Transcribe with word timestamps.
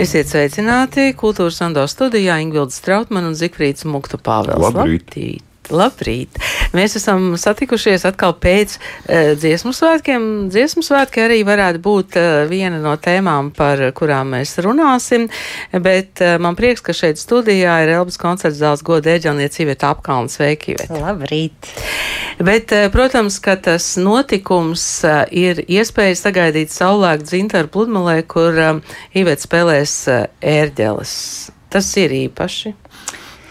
Esiet 0.00 0.30
sveicināti 0.32 1.10
kultūras 1.12 1.58
rondo 1.60 1.82
studijā 1.84 2.38
Ingvilda 2.40 2.72
Strautmana 2.72 3.28
un 3.28 3.34
Zikfrīds 3.36 3.84
Muktu 3.84 4.16
Pāvels. 4.16 4.62
Labrīt. 4.64 5.12
Labrīt. 5.12 5.46
Labrīt! 5.70 6.38
Mēs 6.76 6.94
esam 7.00 7.32
satikušies 7.40 8.04
atkal 8.06 8.36
pēc 8.38 8.76
uh, 8.78 9.32
dziesmu 9.34 9.72
svētkiem. 9.74 10.26
Dziesmu 10.52 10.84
svētki 10.86 11.24
arī 11.24 11.40
varētu 11.46 11.82
būt 11.82 12.18
uh, 12.20 12.28
viena 12.50 12.78
no 12.82 12.92
tēmām, 12.94 13.50
par 13.56 13.82
kurām 13.96 14.36
mēs 14.36 14.54
runāsim, 14.62 15.26
bet 15.74 16.22
uh, 16.22 16.36
man 16.42 16.58
prieks, 16.58 16.84
ka 16.86 16.94
šeit 16.94 17.18
studijā 17.18 17.80
ir 17.82 17.94
Elbas 17.96 18.20
koncerts 18.20 18.60
zāles 18.60 18.84
goda 18.86 19.16
eģelniece 19.16 19.64
Iveta 19.64 19.90
Apkalna. 19.90 20.30
Sveiki, 20.30 20.76
Iveta! 20.76 21.00
Labrīt! 21.02 21.72
Bet, 22.38 22.70
uh, 22.76 22.86
protams, 22.94 23.40
ka 23.42 23.56
tas 23.58 23.96
notikums 23.98 24.84
uh, 25.08 25.24
ir 25.34 25.64
iespēja 25.66 26.20
sagaidīt 26.22 26.70
saulēku 26.70 27.26
dzintaru 27.26 27.72
pludmalē, 27.74 28.20
kur 28.30 28.54
uh, 28.54 29.00
Iveta 29.10 29.42
spēlēs 29.48 29.96
uh, 30.06 30.28
ērģeles. 30.38 31.16
Tas 31.70 31.90
ir 31.98 32.14
īpaši. 32.26 32.74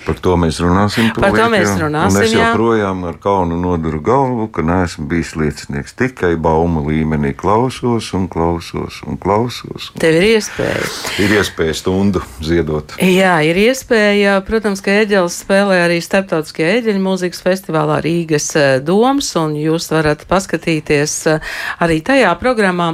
Par 0.06 0.20
to 0.24 0.36
mēs 0.40 0.60
runāsim. 0.64 1.10
Par 1.16 1.34
to 1.36 1.48
mēs 1.52 1.74
runāsim, 1.80 2.18
Un 2.18 2.24
es 2.24 2.34
jā. 2.34 2.50
joprojām 2.50 3.04
ar 3.10 3.18
kaunu 3.22 3.58
noduru 3.60 4.00
galvu, 4.04 4.48
ka 4.54 4.64
neesmu 4.66 5.08
bijis 5.12 5.34
liecinieks. 5.40 5.96
Tikai 6.00 6.34
bauma 6.40 6.84
līmenī 6.86 7.34
klausos 7.38 8.12
un 8.18 8.30
klausos 8.32 9.02
un 9.08 9.20
klausos. 9.22 9.90
Tev 10.00 10.20
ir 10.22 10.28
iespēja. 10.38 10.88
Ir 11.24 11.36
iespēja 11.40 11.76
stundu 11.82 12.24
ziedot. 12.46 12.96
Jā, 13.04 13.36
ir 13.46 13.60
iespēja. 13.60 14.40
Protams, 14.48 14.84
ka 14.86 14.96
Eģelis 15.04 15.42
spēlē 15.44 15.84
arī 15.86 16.00
Startautiskajā 16.04 16.80
eģeļu 16.80 17.04
mūzikas 17.04 17.44
festivālā 17.46 18.00
Rīgas 18.06 18.50
eh, 18.60 18.72
doms, 18.84 19.34
un 19.40 19.56
jūs 19.60 19.92
varat 19.94 20.26
paskatīties 20.30 21.20
eh, 21.36 21.54
arī 21.84 22.02
tajā 22.06 22.34
programmā. 22.42 22.94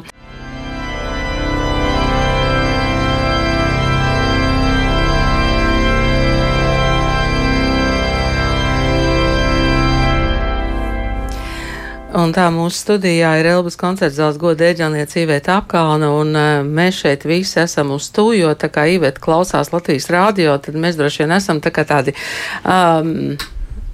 Un 12.16 12.32
tā 12.32 12.46
mūsu 12.54 12.78
studijā 12.80 13.34
ir 13.42 13.50
Elbas 13.52 13.76
koncerts 13.80 14.16
zāles 14.16 14.38
goda 14.40 14.70
eģelniece 14.70 15.26
Iveta 15.26 15.58
Apkalna, 15.60 16.14
un 16.16 16.32
uh, 16.32 16.62
mēs 16.64 17.02
šeit 17.04 17.26
visi 17.28 17.60
esam 17.60 17.92
uz 17.96 18.08
to, 18.16 18.30
jo 18.38 18.54
tā 18.56 18.70
kā 18.72 18.86
Iveta 18.88 19.20
klausās 19.24 19.74
Latvijas 19.74 20.08
rādio, 20.14 20.54
tad 20.64 20.80
mēs 20.80 20.96
droši 21.00 21.26
vien 21.26 21.36
esam 21.36 21.60
tā 21.64 21.74
kā 21.76 21.84
tādi 21.90 22.16
um, 22.64 23.36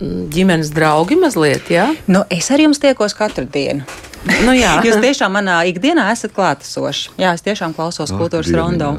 ģimenes 0.01 0.71
draugi 0.75 1.17
mazliet, 1.19 1.69
jā? 1.73 1.91
Nu, 2.11 2.25
es 2.33 2.49
ar 2.51 2.63
jums 2.63 2.81
tiekos 2.81 3.17
katru 3.17 3.45
dienu. 3.49 3.85
Nu 4.21 4.53
jā. 4.53 4.75
Jūs 4.85 4.99
tiešām 5.01 5.33
manā 5.33 5.61
ikdienā 5.69 6.11
esat 6.13 6.33
klātesoši. 6.35 7.15
Jā, 7.21 7.33
es 7.33 7.41
tiešām 7.45 7.73
klausos 7.73 8.11
kultūras 8.13 8.51
rondo. 8.53 8.93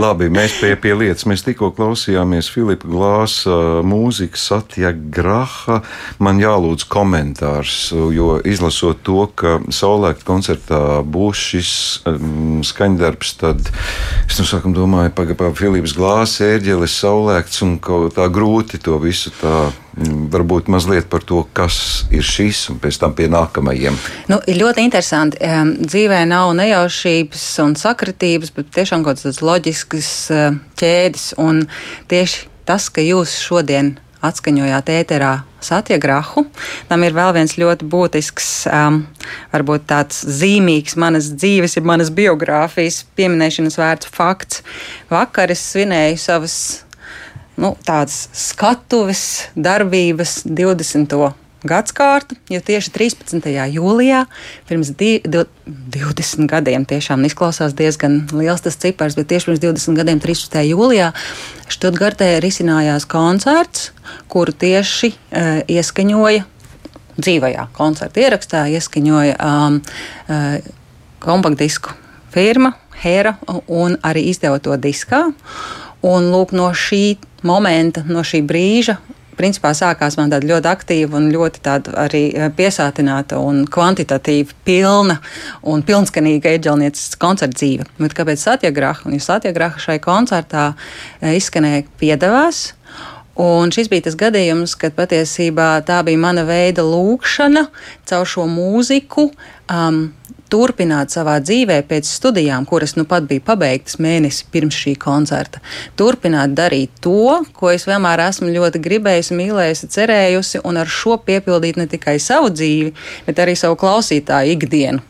Labi, 0.00 0.28
mēs 0.32 0.56
pie, 0.58 0.72
pie 0.80 0.94
lietas. 0.96 1.26
Mēs 1.28 1.44
tikko 1.46 1.70
klausījāmies 1.76 2.48
Filipa 2.50 2.88
Glāsa 2.88 3.82
mūziku, 3.86 4.40
Satya 4.40 4.90
Graha. 4.92 5.82
Man 6.22 6.40
jālūdz 6.42 6.86
komentārs, 6.90 7.76
jo 7.92 8.38
izlasot 8.48 9.04
to, 9.06 9.26
ka 9.38 9.58
Saulēkta 9.70 10.26
koncertā 10.26 10.82
būs 11.04 11.44
šis 11.52 11.74
um, 12.08 12.62
skaņdarbs, 12.66 13.36
tad 13.42 13.70
es 14.26 14.40
no 14.40 14.48
sākuma 14.48 14.78
domāju, 14.80 15.14
pagaidām, 15.18 15.54
Filips 15.58 15.94
Glāsa, 15.98 16.48
ērģelis, 16.56 16.98
Saulēkts 17.04 17.62
un 17.66 17.76
kaut 17.82 18.16
tā 18.18 18.26
grūti 18.32 18.82
to 18.82 18.98
visu 19.02 19.34
tā. 19.38 19.71
Varbūt 19.92 20.70
mazliet 20.72 21.08
par 21.12 21.20
to, 21.28 21.42
kas 21.52 22.06
ir 22.14 22.24
šis, 22.24 22.64
un 22.72 22.78
pēc 22.80 22.96
tam 23.02 23.12
pie 23.16 23.26
nākamajiem. 23.32 23.98
Nu, 24.32 24.38
ir 24.48 24.56
ļoti 24.62 24.86
interesanti. 24.86 25.40
Dzīvē 25.82 26.22
nav 26.30 26.54
nejaušības 26.56 27.44
un 27.66 27.76
sakritības, 27.76 28.54
bet 28.56 28.72
tiešām 28.72 29.04
kaut 29.04 29.20
kādas 29.20 29.42
loģiskas 29.44 30.08
uh, 30.32 30.56
ķēdes. 30.80 31.34
Un 31.42 31.66
tieši 32.08 32.48
tas, 32.68 32.88
ka 32.88 33.04
jūs 33.04 33.36
šodien 33.44 33.98
atskaņojāt 34.22 34.90
ēterā 34.94 35.32
satiegrahu, 35.62 36.44
tam 36.88 37.04
ir 37.06 37.14
vēl 37.16 37.32
viens 37.36 37.56
ļoti 37.58 37.88
būtisks, 37.90 38.48
um, 38.70 39.02
varbūt 39.52 39.86
tāds 39.90 40.22
zīmīgs 40.40 40.96
manas 41.00 41.32
dzīves, 41.34 41.76
ja 41.76 41.84
manas 41.86 42.12
biogrāfijas 42.14 43.02
pieminēšanas 43.18 43.78
vērts 43.82 44.12
fakts. 44.14 44.62
Vakar 45.10 45.52
es 45.54 45.64
svinēju 45.74 46.22
savas 46.22 46.56
nu, 47.60 47.74
tādas 47.86 48.26
skatuves 48.36 49.48
darbības 49.54 50.42
20. 50.48 51.32
Gadskārtu, 51.62 52.34
jo 52.50 52.58
tieši 52.58 52.90
13. 52.90 53.44
jūlijā, 53.70 54.24
pirms 54.66 54.88
di, 54.98 55.12
di, 55.22 55.44
20 55.94 56.48
gadiem, 56.50 56.82
tiešām 56.90 57.22
izklausās 57.28 57.76
diezgan 57.78 58.24
liels 58.34 58.64
tas 58.64 58.74
cipars, 58.82 59.14
bet 59.14 59.30
tieši 59.30 59.46
pirms 59.46 59.62
20 59.62 60.00
gadiem, 60.00 60.22
13. 60.24 60.58
jūlijā, 60.72 61.12
Študgartē 61.70 62.34
risinājās 62.42 63.06
koncerts, 63.06 63.92
kuru 64.32 64.50
tieši 64.58 65.12
uh, 65.14 65.62
ieskaņoja 65.70 66.42
dzīvajā 67.22 67.68
koncerta 67.76 68.26
ierakstā, 68.26 68.66
ieskaņoja 68.74 69.38
um, 69.38 69.78
uh, 70.26 70.58
kompaktdisku 71.22 71.94
firma 72.34 72.74
Hera 73.02 73.36
un 73.66 73.96
arī 74.02 74.28
izdeva 74.30 74.60
to 74.62 74.76
diskā. 74.78 75.24
Un 76.02 76.30
lūk, 76.32 76.54
no 76.56 76.72
šī 76.74 77.16
momenta, 77.46 78.02
no 78.08 78.24
šī 78.26 78.42
brīža, 78.46 78.96
principā 79.38 79.72
sākās 79.76 80.16
man 80.18 80.32
tāda 80.32 80.48
ļoti 80.48 80.70
aktīva 80.70 81.18
un 81.18 81.30
ļoti 81.32 81.62
arī 81.98 82.22
eh, 82.34 82.50
piesātināta 82.56 83.38
un 83.42 83.64
kvantitatīvi 83.70 84.58
pilna 84.66 85.18
un 85.62 85.84
pilnskanīga 85.86 86.56
eģelnieces 86.58 87.16
koncerta 87.22 87.58
dzīve. 87.58 87.88
Bet 87.98 88.16
kāpēc 88.18 88.42
Satyagraha? 88.42 89.06
Un 89.08 89.16
jo 89.16 89.24
Satyagraha 89.24 89.82
šai 89.82 89.98
koncertā 90.02 90.72
eh, 90.74 91.36
izskanēja 91.38 91.86
piedevās. 92.00 92.72
Un 93.42 93.72
šis 93.72 93.88
bija 93.88 94.04
tas 94.04 94.16
gadījums, 94.20 94.74
kad 94.76 94.92
patiesībā 94.92 95.78
tā 95.88 96.02
bija 96.04 96.20
mana 96.20 96.44
veida 96.44 96.84
lūkšana 96.84 97.64
caur 98.10 98.28
šo 98.28 98.44
mūziku. 98.50 99.30
Um, 99.72 100.10
turpināt 100.52 101.14
savā 101.14 101.38
dzīvē 101.40 101.78
pēc 101.88 102.08
studijām, 102.08 102.66
kuras 102.68 102.96
nu 102.98 103.06
pat 103.08 103.24
bija 103.28 103.44
pabeigtas 103.46 103.98
mēnesi 104.02 104.44
pirms 104.52 104.76
šī 104.76 104.94
koncerta. 105.00 105.62
Turpināt 105.96 106.56
darīt 106.58 106.92
to, 107.04 107.40
ko 107.56 107.70
es 107.72 107.86
vienmēr 107.88 108.26
esmu 108.28 108.52
ļoti 108.52 108.82
gribējusi, 108.84 109.38
mīlējusi, 109.38 109.92
cerējusi, 109.96 110.60
un 110.68 110.82
ar 110.82 110.90
šo 110.90 111.16
piepildīt 111.24 111.80
ne 111.80 111.88
tikai 111.90 112.18
savu 112.20 112.52
dzīvi, 112.52 112.92
bet 113.28 113.40
arī 113.42 113.56
savu 113.58 113.80
klausītāju 113.80 114.58
ikdienu. 114.58 115.02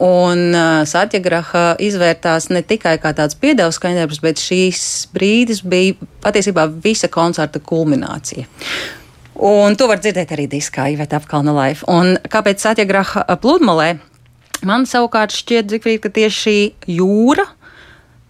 Un 0.00 0.54
uh, 0.56 0.80
Satyagraha 0.88 1.74
izvērtās 1.84 2.48
ne 2.48 2.62
tikai 2.64 2.94
kā 3.02 3.12
tāds 3.16 3.36
piedevs 3.36 3.76
skaņdarbs, 3.76 4.22
bet 4.24 4.40
šīs 4.40 4.84
brīdis 5.12 5.60
bija 5.60 5.98
patiesībā 6.24 6.64
visa 6.80 7.10
koncerta 7.12 7.60
kulminācija. 7.60 8.46
Un 9.40 9.76
to 9.76 9.88
var 9.88 10.00
dzirdēt 10.00 10.32
arī 10.32 10.46
diskā, 10.48 10.88
Iveta 10.92 11.20
apkalna 11.20 11.52
live. 11.56 11.84
Un 11.88 12.16
kāpēc 12.32 12.64
Satyagraha 12.64 13.26
pludmalē? 13.40 13.98
Man 14.66 14.84
savukārt 14.84 15.32
šķiet, 15.32 15.70
Zikfrīd, 15.72 16.02
ka 16.04 16.10
tieši 16.12 16.36
šī 16.36 16.56
jūra, 16.98 17.46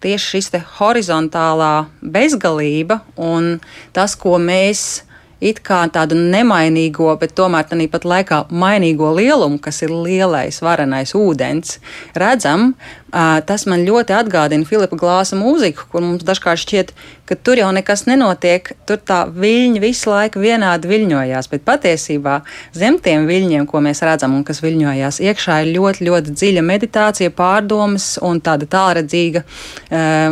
tieši 0.04 0.36
šis 0.36 0.52
horizontālā 0.78 1.88
bezgalība 2.00 3.00
un 3.18 3.56
tas, 3.96 4.14
ko 4.14 4.36
mēs 4.38 5.02
it 5.41 5.62
kā 5.65 5.81
tādu 5.93 6.19
nemainīgo, 6.19 7.09
bet 7.21 7.34
tomēr 7.39 7.67
tādā 7.69 7.87
pat 7.91 8.05
laikā 8.05 8.41
mainīgo 8.53 9.11
lielumu, 9.17 9.59
kas 9.62 9.83
ir 9.87 9.93
lielais, 9.95 10.61
varenais 10.62 11.15
ūdens, 11.17 11.78
redzam, 12.19 12.75
tas 13.10 13.65
man 13.66 13.83
ļoti 13.87 14.15
atgādina 14.15 14.69
Filipa 14.69 14.98
Glāsa 15.01 15.39
mūziku, 15.39 15.89
kur 15.91 16.04
mums 16.04 16.27
dažkārt 16.27 16.63
šķiet, 16.63 16.92
ka 17.27 17.39
tur 17.39 17.59
jau 17.59 17.71
nekas 17.75 18.04
nenotiek, 18.07 18.72
tur 18.87 19.01
tā 19.01 19.22
viļņi 19.31 19.83
visu 19.83 20.13
laiku 20.13 20.42
vienādi 20.42 20.91
viļņojās, 20.91 21.51
bet 21.51 21.65
patiesībā 21.66 22.41
zem 22.77 23.01
tiem 23.03 23.27
viļņiem, 23.31 23.66
ko 23.71 23.83
mēs 23.84 24.04
redzam 24.07 24.36
un 24.36 24.45
kas 24.47 24.63
viļņojās, 24.65 25.22
iekšā 25.25 25.63
ir 25.65 25.72
ļoti, 25.78 26.07
ļoti 26.10 26.36
dziļa 26.36 26.66
meditācija, 26.66 27.34
pārdomas 27.34 28.13
un 28.22 28.43
tāda 28.45 28.69
tālredzīga, 28.71 29.45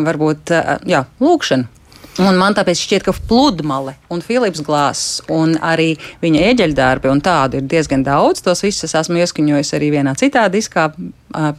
varbūt, 0.07 0.55
jā, 0.89 1.05
lūkšana. 1.23 1.78
Un 2.19 2.35
man 2.35 2.55
tāpēc 2.57 2.81
šķiet, 2.83 3.05
ka 3.07 3.13
pludmale 3.29 3.93
un 4.11 4.23
Filips 4.25 4.63
Glāzs 4.67 5.21
un 5.31 5.55
arī 5.63 5.93
viņa 6.23 6.41
eģeļdarbi 6.49 7.11
un 7.13 7.23
tādu 7.23 7.61
ir 7.61 7.69
diezgan 7.71 8.03
daudz. 8.07 8.43
Tos 8.43 8.65
visus 8.65 8.89
es 8.89 8.97
esmu 8.99 9.21
ieskaņojis 9.23 9.71
arī 9.79 9.93
vienā 9.95 10.17
citā 10.19 10.49
diskā. 10.51 10.89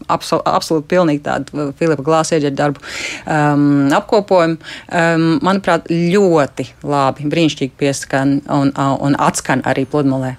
Absol, 0.10 0.42
absolūti 0.44 0.90
pilnīgi 0.92 1.24
tādu 1.30 1.70
Filipa 1.80 2.04
Glāzs 2.04 2.34
eģeļdarbu 2.36 2.84
um, 2.84 3.88
apkopojumu. 4.02 4.60
Um, 4.92 5.26
manuprāt, 5.46 5.88
ļoti 5.88 6.68
labi, 6.84 7.32
brīnišķīgi 7.32 7.76
pieskan 7.80 8.40
un, 8.52 8.76
un 8.76 9.20
atskan 9.30 9.64
arī 9.70 9.88
pludmalē. 9.88 10.36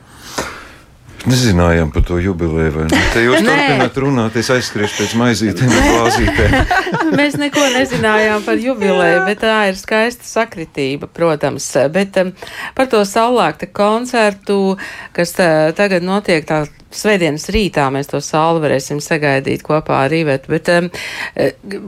Nezinājām 1.28 1.90
par 1.93 2.05
to 2.08 2.17
jubileju, 2.22 2.72
vai 2.76 2.87
ne? 2.88 3.00
Te 3.14 3.25
jūs 3.25 3.43
turpināt 3.44 3.99
runāt, 4.00 4.38
es 4.40 4.49
aizskriešu 4.55 5.02
pēc 5.02 5.14
maizītēm 5.20 5.75
un 5.75 5.88
glāzītēm. 5.90 6.56
Mēs 7.20 7.37
neko 7.40 7.64
nezinājām 7.75 8.44
par 8.46 8.61
jubileju, 8.62 9.22
bet 9.28 9.43
tā 9.44 9.58
ir 9.69 9.78
skaista 9.81 10.25
sakritība, 10.25 11.11
protams. 11.12 11.69
Bet 11.93 12.17
um, 12.22 12.32
par 12.76 12.88
to 12.93 13.02
saulēkta 13.05 13.69
koncertu, 13.75 14.78
kas 15.17 15.37
uh, 15.37 15.70
tagad 15.76 16.06
notiek 16.06 16.49
tā 16.49 16.64
svētdienas 16.95 17.47
rītā 17.55 17.87
mēs 17.95 18.11
to 18.11 18.21
sauli 18.25 18.63
varēsim 18.65 19.01
sagaidīt 19.03 19.63
kopā 19.67 20.05
ar 20.07 20.15
Ivetu. 20.15 20.51
Bet 20.53 20.71
um, 20.75 20.89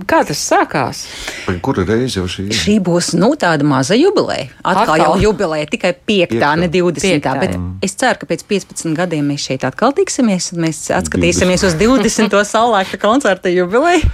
kā 0.08 0.22
tas 0.28 0.42
sākās? 0.42 1.04
Kura 1.64 1.84
reize 1.88 2.20
jau 2.20 2.28
šī 2.30 2.46
ir? 2.48 2.56
Šī 2.56 2.76
būs 2.84 3.12
nu, 3.18 3.32
tāda 3.38 3.66
maza 3.66 3.98
jubileja. 3.98 4.48
Atkal, 4.62 4.94
atkal. 4.94 5.02
jau 5.02 5.28
jubileja, 5.28 5.68
tikai 5.72 5.92
5. 6.08 6.36
ne 6.62 6.70
20. 6.72 7.02
Piektā. 7.02 7.34
Bet 7.40 7.56
mm. 7.56 7.82
es 7.84 7.96
ceru, 7.98 8.20
ka 8.22 8.30
pēc 8.30 8.44
15 8.50 8.96
gadiem 8.98 9.32
mēs 9.32 9.46
šeit 9.48 9.66
atkal 9.66 9.94
tiksimies 9.96 10.52
un 10.54 10.62
mēs 10.66 10.84
atskatīsimies 10.94 11.66
20. 11.66 11.70
uz 11.70 11.78
20. 11.80 12.38
saulēkta 12.52 13.00
koncerta 13.02 13.52
jubileju. 13.52 14.06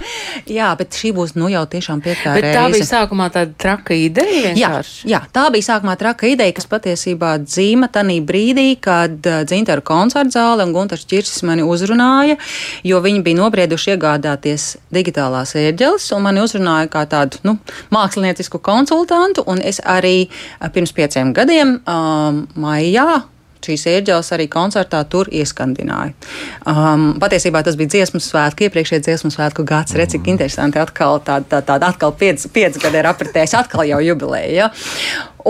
Jā, 0.49 0.71
bet 0.79 0.97
šī 0.97 1.13
būs 1.17 1.35
nu 1.37 1.51
jau 1.53 1.65
tiešām 1.69 2.01
5. 2.05 2.25
Bet 2.37 2.47
reize. 2.47 2.57
tā 2.57 2.65
bija 2.73 2.89
sākumā 2.89 3.29
tāda 3.33 3.53
traka 3.59 3.97
ideja 3.97 4.53
vienkārši? 4.55 5.05
Jā, 5.05 5.19
jā, 5.19 5.21
tā 5.35 5.45
bija 5.53 5.67
sākumā 5.69 5.95
traka 5.99 6.29
ideja, 6.29 6.55
kas 6.57 6.69
patiesībā 6.69 7.35
dzīma 7.43 7.89
tanī 7.93 8.19
brīdī, 8.25 8.71
kad 8.81 9.17
uh, 9.29 9.41
Dzintaru 9.49 9.85
koncerta 9.85 10.39
zāle 10.39 10.65
un 10.67 10.73
Gunārs 10.79 11.05
Čirsis 11.09 11.43
mani 11.47 11.65
uzrunāja, 11.67 12.37
jo 12.87 12.99
viņi 13.03 13.23
bija 13.25 13.39
nobrieduši 13.41 13.95
iegādāties 13.95 14.69
digitālās 14.95 15.55
ērģeles 15.59 16.07
un 16.15 16.25
mani 16.25 16.43
uzrunāja 16.43 16.89
kā 16.91 17.05
tādu 17.09 17.41
nu, 17.47 17.57
māksliniecisku 17.93 18.61
konsultantu. 18.63 19.45
Es 19.59 19.81
arī 19.83 20.29
pirms 20.73 20.95
pieciem 20.95 21.33
gadiem, 21.35 21.79
um, 21.89 22.45
maijā, 22.59 23.23
šīs 23.69 23.85
ērģeles 23.93 24.33
arī 24.35 24.49
koncertā 24.51 25.03
tur 25.09 25.29
ieskandināja. 25.31 26.15
Um, 26.67 27.11
patiesībā 27.21 27.61
tas 27.65 27.77
bija 27.79 27.93
dziesmu 27.95 28.21
svētku, 28.23 28.67
iepriekšējais 28.67 29.05
dziesmu 29.05 29.33
svētku 29.33 29.65
gads. 29.67 29.95
Redz, 29.97 30.15
cik 30.15 30.29
interesanti 30.31 30.81
atkal 30.81 31.21
tāda, 31.25 31.45
tā, 31.59 31.63
tā, 31.65 31.79
atkal 31.89 32.15
pieci, 32.17 32.49
pieci 32.53 32.81
gadi 32.81 33.01
ir 33.01 33.09
apritējis, 33.09 33.57
atkal 33.61 33.85
jau 33.89 34.01
jubileja. 34.03 34.49
Ja? 34.65 34.71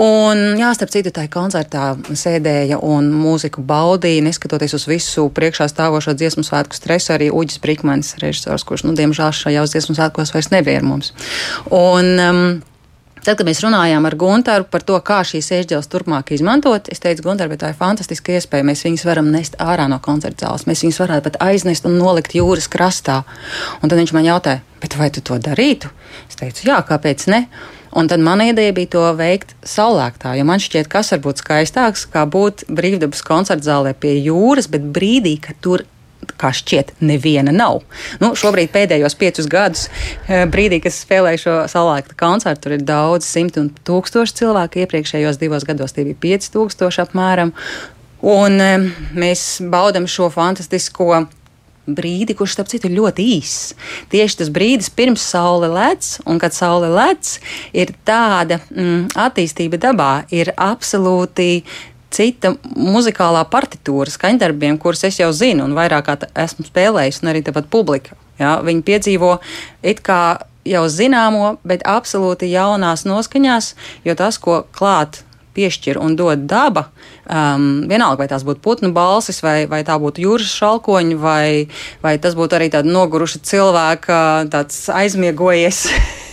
Un, 0.00 0.38
jā, 0.60 0.70
starp 0.76 0.92
citu, 0.94 1.10
tā 1.14 1.24
koncertā 1.32 1.90
sēdēja 2.16 2.78
un 2.86 3.10
mūziku 3.10 3.64
baudīja, 3.66 4.22
neskatoties 4.22 4.76
uz 4.78 4.86
visu 4.88 5.26
priekšā 5.34 5.66
stāvošo 5.72 6.14
dziesmu 6.14 6.44
svētku 6.46 6.78
stresu, 6.78 7.14
arī 7.16 7.32
Uģis 7.34 7.58
Brīkmanis, 7.64 8.14
režisors, 8.22 8.64
kurš, 8.68 8.86
nu, 8.86 8.94
diemžēl 8.98 9.34
šajos 9.34 9.74
dziesmu 9.74 9.98
svētkos 9.98 10.34
vairs 10.36 10.52
nebija 10.54 10.80
ar 10.80 10.86
mums. 10.86 11.10
Un, 11.74 12.12
um, 12.22 12.44
Tad, 13.20 13.36
kad 13.36 13.44
mēs 13.44 13.60
runājām 13.60 14.06
ar 14.08 14.14
Gunteru 14.16 14.64
par 14.72 14.80
to, 14.86 14.96
kā 15.04 15.18
šīs 15.28 15.50
ēģeles 15.52 15.90
turpmāk 15.92 16.30
izmantot, 16.32 16.86
es 16.88 17.02
teicu, 17.04 17.26
Gunter, 17.26 17.50
bet 17.52 17.60
tā 17.60 17.72
ir 17.72 17.76
fantastiska 17.76 18.32
iespēja. 18.38 18.64
Mēs 18.64 18.84
viņus 18.86 19.04
varam 19.04 19.28
nest 19.28 19.58
ārā 19.60 19.90
no 19.92 19.98
koncerta 20.00 20.46
zāles. 20.46 20.64
Mēs 20.64 20.84
viņus 20.86 21.00
varētu 21.02 21.26
pat 21.28 21.36
aiznest 21.44 21.84
un 21.84 21.98
nolikt 22.00 22.38
jūras 22.38 22.70
krastā. 22.72 23.18
Un 23.82 23.92
tad 23.92 24.00
viņš 24.00 24.14
man 24.16 24.24
jautāja, 24.24 24.62
vai 24.96 25.10
tu 25.12 25.20
to 25.20 25.36
darītu? 25.36 25.92
Es 26.30 26.40
teicu, 26.40 26.64
jā, 26.70 26.80
kāpēc 26.88 27.28
ne? 27.28 27.44
Un 27.92 28.08
tad 28.08 28.24
mana 28.24 28.46
ideja 28.48 28.72
bija 28.72 28.92
to 28.94 29.04
veikt 29.18 29.52
saulēktā, 29.66 30.36
jo 30.38 30.48
man 30.48 30.62
šķiet, 30.62 30.88
kas 30.88 31.10
var 31.12 31.24
būt 31.24 31.42
skaistāks, 31.42 32.06
kā 32.08 32.22
būt 32.24 32.68
brīvdabas 32.70 33.24
koncerta 33.26 33.66
zālē 33.66 33.96
pie 33.98 34.14
jūras, 34.16 34.70
bet 34.70 34.86
brīdī, 34.94 35.36
kad 35.42 35.58
tur 35.60 35.84
kā 36.40 36.50
šķiet, 36.56 36.94
neviena 37.04 37.52
nav. 37.54 37.80
Nu, 38.22 38.32
šobrīd 38.38 38.72
pēdējos 38.74 39.16
piecus 39.20 39.48
gadus, 39.50 39.86
e, 40.26 40.44
brīdī, 40.50 40.80
kad 40.84 40.94
spēlēju 40.94 41.42
šo 41.44 41.56
salāta 41.72 42.16
koncertu, 42.18 42.66
tur 42.66 42.76
ir 42.76 42.84
daudz 42.86 43.28
simti 43.28 43.62
un 43.62 43.70
tūkstoši 43.88 44.38
cilvēku. 44.42 44.84
Iepriekšējos 44.84 45.40
divos 45.40 45.66
gados 45.68 45.96
tie 45.96 46.06
bija 46.08 46.20
5000 46.40 47.04
apmēram. 47.06 47.54
Un 48.20 48.60
e, 48.60 48.72
mēs 49.16 49.60
baudam 49.72 50.08
šo 50.10 50.28
fantastisko 50.32 51.26
brīdi, 51.94 52.36
kurš, 52.36 52.54
starp 52.54 52.70
citu, 52.70 52.88
ir 52.88 52.98
ļoti 52.98 53.24
īss. 53.36 53.74
Tieši 54.12 54.40
tas 54.42 54.50
brīdis 54.52 54.90
pirms 54.94 55.24
saule 55.32 55.70
lec, 55.72 56.12
un 56.28 56.40
kad 56.42 56.54
saule 56.54 56.90
lec, 56.92 57.36
ir 57.76 57.94
tāda 58.06 58.60
mm, 58.68 59.10
attīstība 59.18 59.80
dabā, 59.80 60.12
ir 60.34 60.52
absolūti 60.56 61.64
cita 62.10 62.54
muzikālā 62.74 63.44
partitūra 63.50 64.10
skaņdarbiem, 64.10 64.78
kuras 64.82 65.04
es 65.08 65.20
jau 65.20 65.30
zinu, 65.36 65.64
un 65.68 65.76
vairāk 65.78 66.10
esmu 66.34 66.66
spēlējis, 66.68 67.22
un 67.22 67.32
arī 67.32 67.44
tāpat 67.46 67.70
publika. 67.72 68.18
Ja, 68.40 68.58
viņi 68.64 68.84
piedzīvo 68.86 69.34
it 69.84 70.00
kā 70.04 70.40
jau 70.68 70.84
zināmo, 70.92 71.56
bet 71.64 71.84
absolūti 71.88 72.50
jaunās 72.50 73.06
noskaņās, 73.08 73.74
jo 74.04 74.16
tas, 74.16 74.38
ko 74.40 74.62
klāt 74.76 75.22
piešķir 75.56 75.98
un 76.00 76.14
dod 76.16 76.46
daba, 76.48 76.86
um, 77.26 77.82
vienalga 77.90 78.22
vai 78.22 78.28
tās 78.30 78.44
būtu 78.46 78.62
putnu 78.64 78.92
balsis, 78.94 79.42
vai, 79.44 79.64
vai 79.70 79.82
tā 79.86 79.98
būtu 80.00 80.22
jūras 80.24 80.54
šalkoņi, 80.60 81.18
vai, 81.20 81.66
vai 82.04 82.16
tas 82.22 82.36
būtu 82.38 82.58
arī 82.58 82.70
tāda 82.72 82.90
noguruša 82.90 83.42
cilvēka 83.50 84.20
aizmiegojies. 84.94 85.86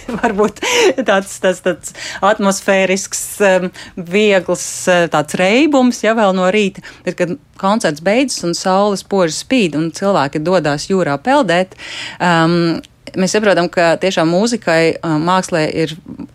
varbūt 0.21 0.62
tāds, 1.07 1.38
tāds, 1.44 1.63
tāds 1.65 1.95
atmosfērisks, 2.25 3.24
um, 3.48 3.69
viegls 3.95 4.65
uh, 4.92 5.06
tāds 5.12 5.38
reibums, 5.39 6.04
ja 6.06 6.15
vēl 6.18 6.36
no 6.38 6.50
rīta. 6.54 6.83
Bet, 7.06 7.19
kad 7.19 7.38
koncerts 7.59 8.04
beidzas 8.06 8.45
un 8.48 8.57
saules 8.57 9.06
poži 9.07 9.36
spīd 9.38 9.77
un 9.80 9.89
cilvēki 9.95 10.44
dodas 10.45 10.89
jūrā 10.92 11.18
peldēt, 11.24 11.75
um, 12.21 12.77
mēs 13.15 13.33
saprotam, 13.36 13.69
ka 13.71 13.95
tiešām 14.01 14.30
mūzikai, 14.31 14.98
mākslē 15.01 15.63
ir 15.83 15.94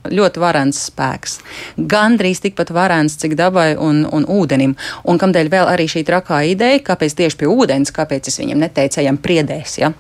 ļoti 0.08 0.42
varants 0.42 0.86
spēks. 0.88 1.38
Gan 1.76 2.16
drīz 2.20 2.42
tikpat 2.44 2.72
varants, 2.74 3.18
cik 3.20 3.36
dabai 3.38 3.72
un, 3.76 4.04
un 4.08 4.26
ūdenim. 4.30 4.76
Un 5.08 5.20
kamdēļ 5.20 5.52
vēl 5.52 5.72
arī 5.74 5.88
šī 5.90 6.04
trakā 6.08 6.42
ideja, 6.52 6.82
kāpēc 6.92 7.18
tieši 7.18 7.42
pie 7.42 7.50
ūdens, 7.52 7.94
kāpēc 7.94 8.32
es 8.32 8.40
viņam 8.40 8.64
neteicu, 8.64 9.02
ejam 9.04 9.20
priedēs. 9.22 9.78
Ja? 9.82 9.92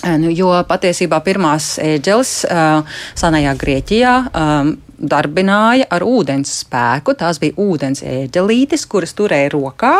Nu, 0.00 0.30
jo 0.32 0.52
patiesībā 0.64 1.18
pirmās 1.24 1.74
ēģeles 1.82 2.30
uh, 2.48 3.00
senajā 3.20 3.52
Grieķijā 3.60 4.14
um, 4.30 4.70
darbināja 4.96 5.88
ar 5.92 6.04
ūdens 6.08 6.54
spēku. 6.62 7.12
Tās 7.20 7.40
bija 7.42 7.56
ūdens 7.60 8.00
ēģelītes, 8.06 8.86
kuras 8.88 9.12
turēja 9.18 9.52
rokā, 9.52 9.94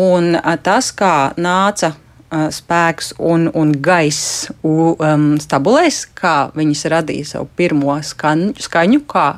un 0.00 0.32
uh, 0.38 0.54
tas, 0.64 0.92
kā 0.96 1.32
nāca 1.36 1.94
spēks 2.28 3.14
un, 3.24 3.46
un 3.56 3.70
gaiss 3.80 4.50
um, 4.60 5.30
stabulēs, 5.40 6.02
kā 6.12 6.50
viņas 6.56 6.84
radīja 6.92 7.28
savu 7.30 7.48
pirmo 7.56 7.94
skaņu, 8.04 8.52
skaņu 8.60 9.00
kā 9.08 9.28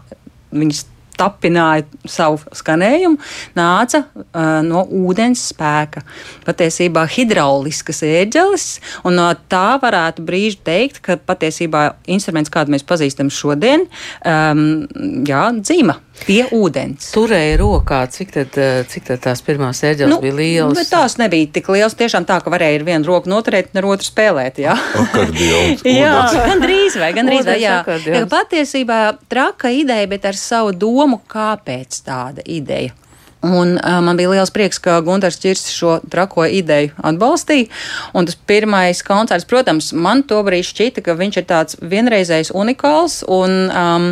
viņas 0.51 0.85
tapināja 1.21 1.87
savu 2.09 2.41
skanējumu, 2.57 3.21
nāca 3.59 4.03
uh, 4.07 4.61
no 4.67 4.85
ūdens 4.89 5.47
spēka. 5.53 6.03
Patiesībā 6.49 7.05
hidrauliskas 7.13 8.03
ēģeles, 8.09 8.69
un 9.09 9.19
no 9.21 9.29
tā 9.53 9.79
varētu 9.83 10.25
brīži 10.27 10.61
teikt, 10.67 11.03
ka 11.05 11.19
patiesībā 11.31 11.87
instruments, 12.11 12.53
kādu 12.53 12.75
mēs 12.75 12.87
pazīstam 12.89 13.33
šodien, 13.33 13.87
um, 14.25 14.65
jā, 15.29 15.45
dzīva 15.61 16.01
pie 16.27 16.43
ūdens. 16.55 17.11
Turēja 17.15 17.59
rokā, 17.61 18.03
cik 18.13 18.33
tad, 18.35 18.59
cik 18.91 19.09
tad 19.09 19.23
tās 19.25 19.43
pirmās 19.47 19.83
ērģeles 19.87 20.15
nu, 20.15 20.21
bija 20.23 20.37
lielas? 20.39 20.91
Tās 20.93 21.19
nebija 21.21 21.51
tik 21.59 21.71
lielas, 21.73 21.97
tiešām 21.99 22.27
tā, 22.29 22.41
ka 22.45 22.53
varēja 22.53 22.81
ar 22.81 22.87
vienu 22.87 23.11
roku 23.11 23.31
noturēt 23.33 23.73
un 23.73 23.83
ar 23.83 23.91
otru 23.95 24.09
spēlēt, 24.09 24.63
jā. 24.63 24.77
jā, 26.03 26.15
gan 26.49 26.63
drīz 26.63 26.99
vai, 27.01 27.13
gan 27.17 27.31
drīz 27.31 27.47
vai, 27.49 27.59
jā. 27.63 27.83
jā. 28.07 28.25
Patiesībā 28.31 29.03
traka 29.31 29.73
ideja, 29.75 30.09
bet 30.11 30.27
ar 30.31 30.39
savu 30.39 30.75
domu, 30.77 31.21
kāpēc 31.31 32.03
tāda 32.07 32.45
ideja. 32.47 32.97
Un, 33.41 33.79
uh, 33.79 34.03
man 34.05 34.19
bija 34.21 34.35
liels 34.35 34.53
prieks, 34.53 34.77
ka 34.85 34.99
Gunārs 35.01 35.39
Čirsis 35.41 35.73
šo 35.73 35.95
trako 36.13 36.45
ideju 36.45 36.93
atbalstīja. 37.09 37.71
Un 38.13 38.29
tas 38.29 38.37
pirmais 38.37 39.01
koncerts, 39.07 39.49
protams, 39.49 39.95
man 39.97 40.27
tobrīd 40.29 40.67
šķita, 40.69 41.05
ka 41.07 41.17
viņš 41.17 41.41
ir 41.41 41.47
tāds 41.49 41.81
vienreizējs, 41.81 42.53
unikāls. 42.53 43.23
Un, 43.25 43.57
um, 43.73 44.11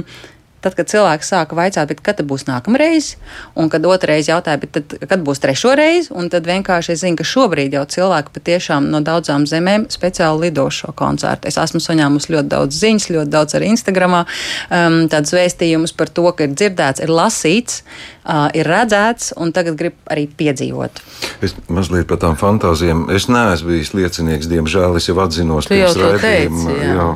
Tad, 0.58 0.74
kad 0.74 0.90
cilvēks 0.90 1.28
sāka 1.30 1.54
vaicāt, 1.54 1.92
kad 2.02 2.20
būs 2.26 2.48
nākamā 2.48 2.80
reize, 2.80 3.18
un 3.54 3.70
kad 3.70 3.84
otrreiz 3.86 4.26
jautāja, 4.26 4.58
tad, 4.66 4.96
kad 5.06 5.22
būs 5.22 5.38
trešo 5.44 5.74
reizi, 5.78 6.10
un 6.10 6.30
tad 6.32 6.48
vienkārši 6.50 6.96
es 6.96 7.04
zinu, 7.04 7.18
ka 7.20 7.26
šobrīd 7.28 7.76
jau 7.78 7.84
cilvēki 7.86 8.34
patiešām 8.34 8.88
no 8.90 8.98
daudzām 9.06 9.46
zemēm 9.46 9.86
speciāli 9.92 10.48
lido 10.48 10.66
šo 10.74 10.90
koncertu. 10.98 11.46
Es 11.46 11.60
esmu 11.62 11.82
saņēmusi 11.84 12.34
ļoti 12.34 12.52
daudz 12.56 12.82
ziņas, 12.82 13.08
ļoti 13.14 13.34
daudz 13.36 13.58
arī 13.58 13.70
Instagramā, 13.74 14.24
um, 14.26 15.00
tādas 15.12 15.36
vēstījumus 15.36 15.94
par 15.94 16.10
to, 16.10 16.26
ka 16.34 16.48
ir 16.48 16.58
dzirdēts, 16.58 17.06
ir 17.06 17.14
lasīts, 17.14 17.84
uh, 18.28 18.46
ir 18.56 18.68
redzēts, 18.68 19.32
un 19.40 19.52
tagad 19.56 19.78
grib 19.80 19.96
arī 20.12 20.26
piedzīvot. 20.38 21.00
Es 21.44 21.54
mazliet 21.72 22.08
par 22.10 22.20
tām 22.22 22.36
fantāzijām. 22.38 23.06
Es 23.14 23.28
neesmu 23.30 23.72
bijis 23.72 23.92
liecinieks, 23.96 24.50
diemžēl 24.50 24.98
es 25.00 25.08
jau 25.08 25.16
atzinos 25.24 25.68
pirms 25.70 25.96
raidījuma. 25.98 26.76
Jā. 26.76 26.94
jā, 26.94 27.08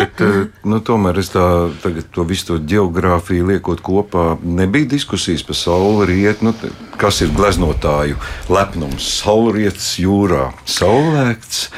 bet 0.00 0.24
nu, 0.66 0.80
tomēr 0.84 1.20
es 1.22 1.32
tā, 1.34 1.46
to 2.14 2.26
visu 2.28 2.52
to 2.52 2.60
geogrāfiju 2.74 3.50
liekot 3.52 3.82
kopā, 3.84 4.34
nebija 4.42 4.94
diskusijas 4.96 5.44
par 5.46 5.58
saulrietu. 5.58 6.50
Nu, 6.50 6.74
kas 7.00 7.22
ir 7.24 7.34
gleznotāju 7.36 8.20
lepnums? 8.52 9.08
Saulrietis 9.20 9.94
jūrā, 10.02 10.50
saulēkts. 10.68 11.68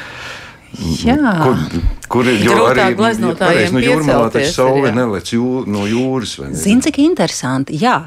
Jā. 0.77 1.15
Kur, 1.41 1.79
kur 2.11 2.27
ir 2.29 2.43
jau 2.43 2.57
arī 2.67 2.91
pareizi, 2.99 3.73
nu, 3.73 3.81
jūrmalā 3.81 4.27
taču 4.35 4.51
saule 4.53 4.91
nelec 4.93 5.31
jū, 5.33 5.63
no 5.65 5.87
jūras. 5.89 6.35
Zini, 6.53 6.83
cik 6.85 6.99
interesanti. 7.01 7.79
Jā. 7.81 8.03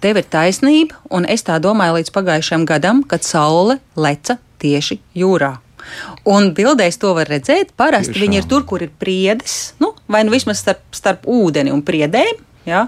Tev 0.00 0.16
ir 0.16 0.28
taisnība, 0.32 0.96
un 1.12 1.26
es 1.28 1.44
tā 1.44 1.58
domāju 1.60 1.98
līdz 1.98 2.12
pagājušajam 2.14 2.66
gadam, 2.68 3.02
kad 3.04 3.26
saule 3.26 3.80
leca 4.00 4.38
tieši 4.62 5.00
jūrā. 5.16 5.58
Un 6.28 6.50
bildēs 6.56 7.00
to 7.00 7.12
var 7.16 7.28
redzēt. 7.28 7.72
Parasti 7.76 8.14
Tiešām. 8.14 8.26
viņi 8.26 8.40
ir 8.40 8.46
tur, 8.48 8.64
kur 8.68 8.84
ir 8.84 8.92
priedes, 9.00 9.74
nu, 9.80 9.94
vai 10.08 10.22
nu 10.24 10.32
vismaz 10.34 10.60
starp, 10.60 10.82
starp 10.96 11.26
ūdeni 11.28 11.72
un 11.72 11.82
priedēm. 11.84 12.40
Ja? 12.68 12.86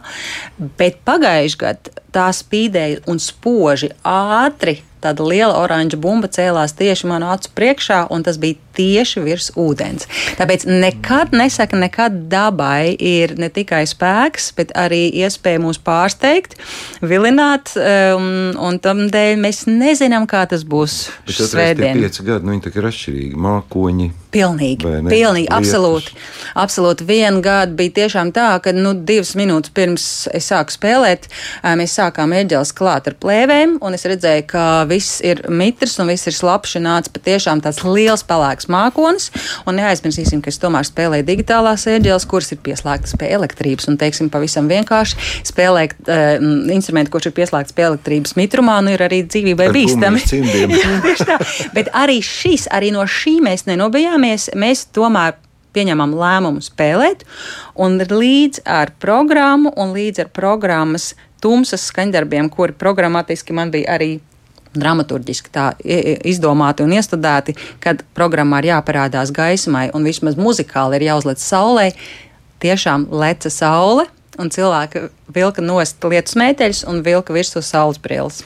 Bet 0.79 1.01
pagājušajā 1.09 1.61
gadā 1.61 2.02
tā 2.15 2.29
spīdēja 2.37 3.05
un 3.11 3.21
spoži 3.23 3.93
ātri 4.07 4.81
tāda 5.03 5.25
liela 5.27 5.57
oranža 5.59 5.99
bumba 5.99 6.31
cēlās 6.31 6.77
tieši 6.79 7.09
manu 7.11 7.33
acu 7.33 7.51
priekšā, 7.57 8.05
un 8.15 8.23
tas 8.27 8.39
bija 8.43 8.61
tieši 8.77 9.23
virs 9.25 9.51
ūdens. 9.59 10.07
Tāpēc 10.39 10.65
nekad 10.69 11.35
nesaka, 11.37 11.77
nekad 11.77 12.23
dabai 12.33 12.95
ir 12.97 13.35
ne 13.41 13.51
tikai 13.53 13.83
spēks, 13.89 14.53
bet 14.57 14.73
arī 14.79 15.05
iespēja 15.25 15.61
mūs 15.63 15.81
pārsteigt, 15.83 16.57
vilināt, 17.05 17.75
um, 17.77 18.55
un 18.57 18.81
tam 18.83 19.07
dēļ 19.13 19.37
mēs 19.43 19.67
nezinām, 19.69 20.29
kā 20.31 20.47
tas 20.49 20.65
būs. 20.65 21.05
Bet 21.29 21.45
svētdien. 21.53 22.01
Pieci 22.01 22.27
gadi, 22.27 22.47
nu 22.47 22.55
viņi 22.55 22.67
tā 22.67 22.75
ir 22.77 22.91
atšķirīgi. 22.93 23.41
Mākoņi. 23.43 24.11
Pilnīgi, 24.33 24.89
pilnīgi, 25.13 25.49
absolūti. 25.53 26.15
Absolūti. 26.57 27.05
Vienu 27.05 27.43
gadu 27.45 27.77
bija 27.77 27.93
tiešām 27.99 28.31
tā, 28.33 28.47
ka 28.65 28.73
nu, 28.73 28.95
divas 28.97 29.35
minūtes 29.37 29.75
pirms 29.77 30.07
es 30.33 30.49
sāku 30.49 30.73
spēlēt, 30.73 31.29
mēs 31.77 31.99
sākām 31.99 32.02
ērģeles 32.09 32.73
klāt 32.79 33.11
ar 33.11 33.17
plēvēm, 33.21 33.77
un 33.85 33.97
es 33.97 34.07
redzēju, 34.09 34.47
ka 34.51 34.65
viss 34.89 35.21
ir 35.27 35.45
mitrs 35.53 35.99
un 36.01 36.09
viss 36.09 36.31
ir 36.31 36.37
slapši 36.37 36.81
nāca 36.83 37.13
patiešām 37.13 37.61
tāds 37.63 37.83
liels 37.85 38.25
pelēks 38.25 38.71
mākonis. 38.73 39.29
Un 39.69 39.77
neaizmirsīsim, 39.77 40.41
ka 40.43 40.49
es 40.49 40.61
tomēr 40.63 40.89
spēlēju 40.89 41.29
digitālās 41.29 41.85
ērģeles, 41.93 42.27
kuras 42.31 42.51
ir 42.55 42.63
pieslēgtas 42.65 43.19
pie 43.21 43.29
elektrības. 43.37 43.91
Un, 43.93 44.01
teiksim, 44.01 44.33
pavisam 44.33 44.71
vienkārši 44.73 45.45
spēlēt 45.53 45.95
uh, 46.09 46.41
instrumentu, 46.73 47.13
kurš 47.13 47.29
ir 47.29 47.37
pieslēgts 47.37 47.77
pie 47.77 47.87
elektrības 47.91 48.37
mitrumā, 48.41 48.81
nu 48.81 48.97
ir 48.97 49.05
arī 49.05 49.23
dzīvībai 49.29 49.69
bīstami. 49.77 50.25
Bet 51.77 51.93
arī 51.93 52.23
šis, 52.25 52.71
arī 52.73 52.95
no 52.95 53.05
šī 53.05 53.39
mēs 53.45 53.69
nenobijām 53.69 54.23
skatāmies, 54.23 54.51
mēs 54.55 54.87
tomēr 54.95 55.37
pieņemam 55.73 56.13
lēmumu 56.15 56.61
spēlēt, 56.63 57.25
un 57.75 57.99
līdz 57.99 58.63
ar 58.67 58.93
programmu 59.01 59.73
un 59.77 59.95
līdz 59.95 60.27
ar 60.27 60.29
programmas 60.33 61.15
tumsas 61.43 61.89
skaņdarbiem, 61.91 62.51
kuri 62.53 62.77
programmatiski 62.79 63.55
man 63.57 63.73
bija 63.75 63.97
arī 63.97 64.13
dramaturgiski 64.73 65.53
tā 65.53 65.67
izdomāti 65.85 66.85
un 66.85 66.95
iestudēti, 66.97 67.55
kad 67.83 68.05
programmā 68.17 68.63
ir 68.63 68.71
jāparādās 68.73 69.33
gaismai 69.35 69.91
un 69.93 70.07
vismaz 70.09 70.39
muzikāli 70.41 70.97
ir 70.99 71.11
jāuzliek 71.11 71.41
saulē, 71.43 71.91
tiešām 72.63 73.11
leca 73.13 73.53
saule 73.53 74.07
un 74.41 74.49
cilvēki 74.53 75.09
vilka 75.35 75.65
nost 75.65 76.05
lietu 76.05 76.37
smēķeļus 76.37 76.85
un 76.91 77.03
vilka 77.07 77.35
virsū 77.35 77.63
saules 77.65 78.01
brilles. 78.03 78.43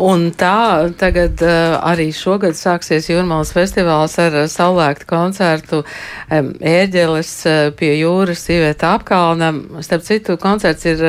Un 0.00 0.30
tā 0.36 0.90
tagad 1.00 1.42
uh, 1.44 1.76
arī 1.90 2.10
šogad 2.14 2.58
sāksies 2.58 3.10
Jūrmālas 3.10 3.52
festivāls 3.56 4.16
ar 4.22 4.42
uh, 4.44 4.48
saulēktu 4.50 5.08
koncertu 5.10 5.82
ērģeles 6.30 7.32
uh, 7.50 7.60
pie 7.76 7.94
jūras 7.98 8.46
sīvieta 8.46 8.94
apkalnam. 8.96 9.62
Starp 9.84 10.06
citu, 10.06 10.38
koncerts 10.40 10.86
ir 10.88 11.04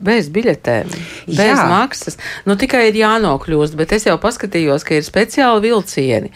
bez 0.00 0.30
biļetēm, 0.32 0.88
bez 1.28 1.52
Jā. 1.52 1.66
maksas. 1.68 2.16
Nu, 2.48 2.56
tikai 2.60 2.86
ir 2.88 2.98
jānokļūst, 3.02 3.76
bet 3.76 3.92
es 3.96 4.06
jau 4.08 4.16
paskatījos, 4.20 4.84
ka 4.86 4.96
ir 4.96 5.04
speciāli 5.04 5.66
vilcieni. 5.68 6.32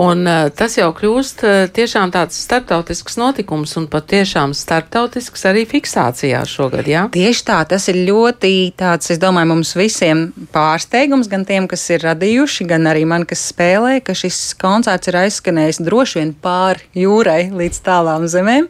Un 0.00 0.24
tas 0.56 0.78
jau 0.78 0.88
kļūst 0.96 1.44
tiešām 1.76 2.14
tāds 2.14 2.38
starptautisks 2.40 3.18
notikums 3.20 3.76
un 3.76 3.88
pat 3.92 4.08
tiešām 4.08 4.54
starptautisks 4.56 5.44
arī 5.50 5.66
fiksācijā 5.68 6.40
šogad, 6.48 6.88
jā? 6.88 7.04
Tieši 7.12 7.44
tā, 7.48 7.58
tas 7.72 7.88
ir 7.88 8.02
ļoti 8.04 8.52
tāds, 8.76 9.08
es 9.14 9.20
domāju, 9.22 9.48
mums 9.54 9.72
visiem 9.78 10.26
pārsteigums, 10.52 11.30
gan 11.32 11.46
tiem, 11.48 11.66
kas 11.70 11.84
ir 11.94 12.04
radījuši, 12.04 12.66
gan 12.68 12.88
arī 12.90 13.06
man, 13.08 13.24
kas 13.28 13.46
spēlē, 13.52 13.96
ka 14.04 14.14
šis 14.16 14.52
koncerts 14.60 15.08
ir 15.08 15.16
aizskanējis 15.22 15.80
droši 15.86 16.20
vien 16.20 16.34
pāri 16.44 16.84
jūrai 17.00 17.46
līdz 17.48 17.80
tālām 17.86 18.26
zemēm. 18.30 18.68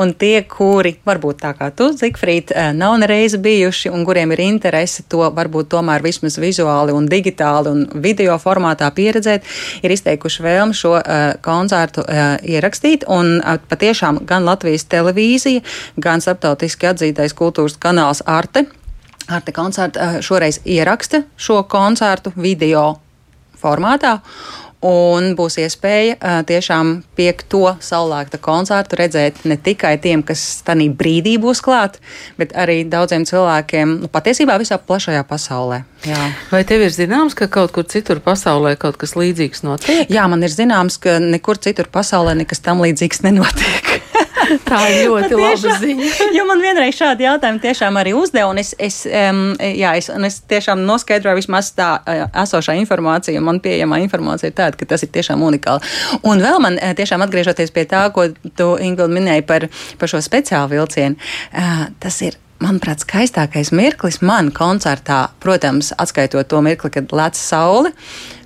Un 0.00 0.14
tie, 0.18 0.36
kuri 0.48 0.94
varbūt 1.06 1.42
tā 1.42 1.54
kā 1.58 1.70
tu, 1.74 1.90
Zikfrīd, 1.98 2.52
eh, 2.54 2.70
nav 2.76 2.96
nereizi 3.02 3.40
bijuši 3.42 3.90
un 3.94 4.04
kuriem 4.06 4.32
ir 4.36 4.44
interese 4.46 5.02
to 5.08 5.24
varbūt 5.34 5.72
tomēr 5.74 6.04
vismaz 6.04 6.38
vizuāli 6.38 6.94
un 6.94 7.08
digitāli 7.10 7.72
un 7.72 7.84
video 7.94 8.36
formātā 8.38 8.90
pieredzēt, 8.94 9.42
ir 9.82 9.94
izteikuši 9.94 10.44
vēlmi 10.44 10.78
šo 10.78 10.94
uh, 10.98 11.24
koncertu 11.42 12.04
uh, 12.04 12.36
ierakstīt. 12.42 13.08
Un 13.10 13.38
uh, 13.40 13.58
patiešām 13.70 14.22
gan 14.28 14.46
Latvijas 14.46 14.86
televīzija, 14.90 15.64
gan 15.98 16.22
starptautiski 16.22 16.92
atzītais 16.92 17.34
kultūras 17.36 17.78
kanāls 17.80 18.22
Arte. 18.34 18.66
Arte 19.28 19.54
koncerta 19.56 20.00
eh, 20.00 20.20
šoreiz 20.22 20.60
ieraksta 20.64 21.22
šo 21.36 21.62
koncertu 21.70 22.34
video 22.36 22.90
formātā. 23.60 24.18
Un 24.84 25.30
būs 25.32 25.54
iespēja 25.62 26.16
uh, 26.18 26.40
tiešām 26.44 26.90
piekto 27.16 27.70
saulēkta 27.80 28.36
koncertu 28.44 28.98
redzēt 29.00 29.38
ne 29.48 29.56
tikai 29.56 29.94
tiem, 29.96 30.20
kas 30.28 30.42
tajā 30.66 30.90
brīdī 30.92 31.38
būs 31.40 31.62
klāt, 31.64 31.96
bet 32.36 32.52
arī 32.52 32.82
daudziem 32.84 33.24
cilvēkiem, 33.24 33.94
nu, 34.02 34.10
patiesībā 34.12 34.58
visā 34.60 34.76
plašajā 34.76 35.22
pasaulē. 35.30 35.80
Jā. 36.04 36.26
Vai 36.50 36.60
tev 36.68 36.84
ir 36.84 36.92
zināms, 36.92 37.32
ka 37.38 37.48
kaut 37.48 37.72
kur 37.72 37.88
citur 37.88 38.20
pasaulē 38.20 38.74
kaut 38.76 39.00
kas 39.00 39.16
līdzīgs 39.16 39.64
notiek? 39.64 40.04
Jā, 40.12 40.28
man 40.28 40.44
ir 40.44 40.52
zināms, 40.52 41.00
ka 41.00 41.16
nekur 41.16 41.56
citur 41.64 41.88
pasaulē 41.88 42.36
nekas 42.42 42.60
tam 42.60 42.84
līdzīgs 42.84 43.24
nenotiek. 43.24 43.94
Tā 44.68 44.80
ir 44.90 45.08
ļoti 45.08 45.38
laba 45.38 45.76
ziņa. 45.80 46.10
jo 46.36 46.44
man 46.48 46.62
vienreiz 46.62 46.96
šādi 46.98 47.26
jautājumi 47.26 47.62
tiešām 47.62 47.98
arī 48.00 48.14
uzdeva, 48.18 48.50
un 48.52 48.60
es, 48.62 48.74
es, 48.82 49.00
um, 49.08 49.42
jā, 49.58 49.94
es, 50.00 50.10
un 50.12 50.26
es 50.28 50.40
tiešām 50.50 50.84
noskaidroju 50.88 51.40
vismaz 51.40 51.72
tā 51.76 51.90
uh, 52.00 52.24
esošā 52.44 52.76
informācija, 52.82 53.42
man 53.44 53.60
pieejamā 53.64 54.00
informācija 54.04 54.52
ir 54.52 54.56
tāda, 54.58 54.78
ka 54.80 54.88
tas 54.94 55.06
ir 55.06 55.12
tiešām 55.14 55.42
unikāli. 55.46 55.94
Un 56.26 56.42
vēl 56.44 56.60
man 56.64 56.78
uh, 56.80 56.94
tiešām 56.98 57.24
atgriežoties 57.26 57.74
pie 57.74 57.86
tā, 57.90 58.06
ko 58.14 58.28
tu, 58.56 58.70
Ingrid, 58.84 59.12
minēji 59.14 59.46
par, 59.48 59.68
par 60.00 60.10
šo 60.10 60.22
speciālu 60.24 60.74
vilcienu, 60.76 61.20
uh, 61.54 61.86
tas 62.02 62.22
ir 62.26 62.38
manuprāt, 62.64 63.02
skaistākais 63.04 63.72
mirklis 63.74 64.20
man 64.24 64.50
koncertā, 64.54 65.28
protams, 65.42 65.92
atskaitot 66.00 66.48
to 66.48 66.62
mirkli, 66.64 66.92
kad 66.94 67.12
lec 67.14 67.38
saule. 67.38 67.92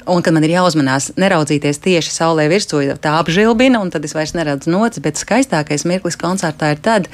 Un, 0.09 0.23
kad 0.25 0.33
man 0.33 0.45
ir 0.47 0.55
jāuzmanās 0.57 1.11
neraudzīties 1.21 1.83
tieši 1.85 2.13
saulē 2.15 2.47
virsū, 2.49 2.81
jo 2.87 2.97
tā 3.01 3.19
apžilbina, 3.21 3.81
un 3.83 3.93
tad 3.93 4.07
es 4.09 4.15
vairs 4.17 4.33
neredzu 4.37 4.73
nocis. 4.73 5.03
Bet 5.05 5.21
skaistākais 5.21 5.85
mirklis 5.89 6.17
koncertā 6.21 6.73
ir 6.73 6.81
tad, 6.85 7.11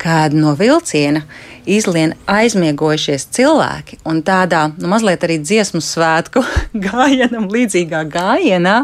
kad 0.00 0.36
no 0.36 0.54
vilciena 0.58 1.24
izlien 1.68 2.14
aizmiegojušies 2.30 3.28
cilvēki. 3.36 4.00
Un 4.08 4.22
tādā 4.26 4.68
nu, 4.78 4.88
mazliet 4.88 5.26
arī 5.28 5.36
dziesmu 5.42 5.82
svētku 5.84 6.44
gājienam, 6.88 7.50
līdzīgā 7.52 8.02
gājienā, 8.16 8.80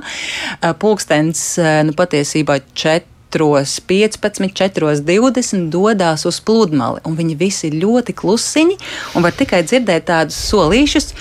pulkstenis 0.82 1.48
nu, 1.88 1.96
patiesībā 1.96 2.60
četri 2.76 3.13
4.15, 3.34 4.52
4.20 4.54 5.68
dodas 5.72 6.24
uz 6.28 6.38
pludmali. 6.44 7.02
Viņi 7.04 7.36
visi 7.38 7.68
ir 7.68 7.80
ļoti 7.82 8.14
klusiņi 8.16 8.78
un 9.14 9.26
var 9.26 9.34
tikai 9.34 9.64
dzirdēt 9.66 10.06
tādus 10.10 10.38
solīšus. 10.50 11.12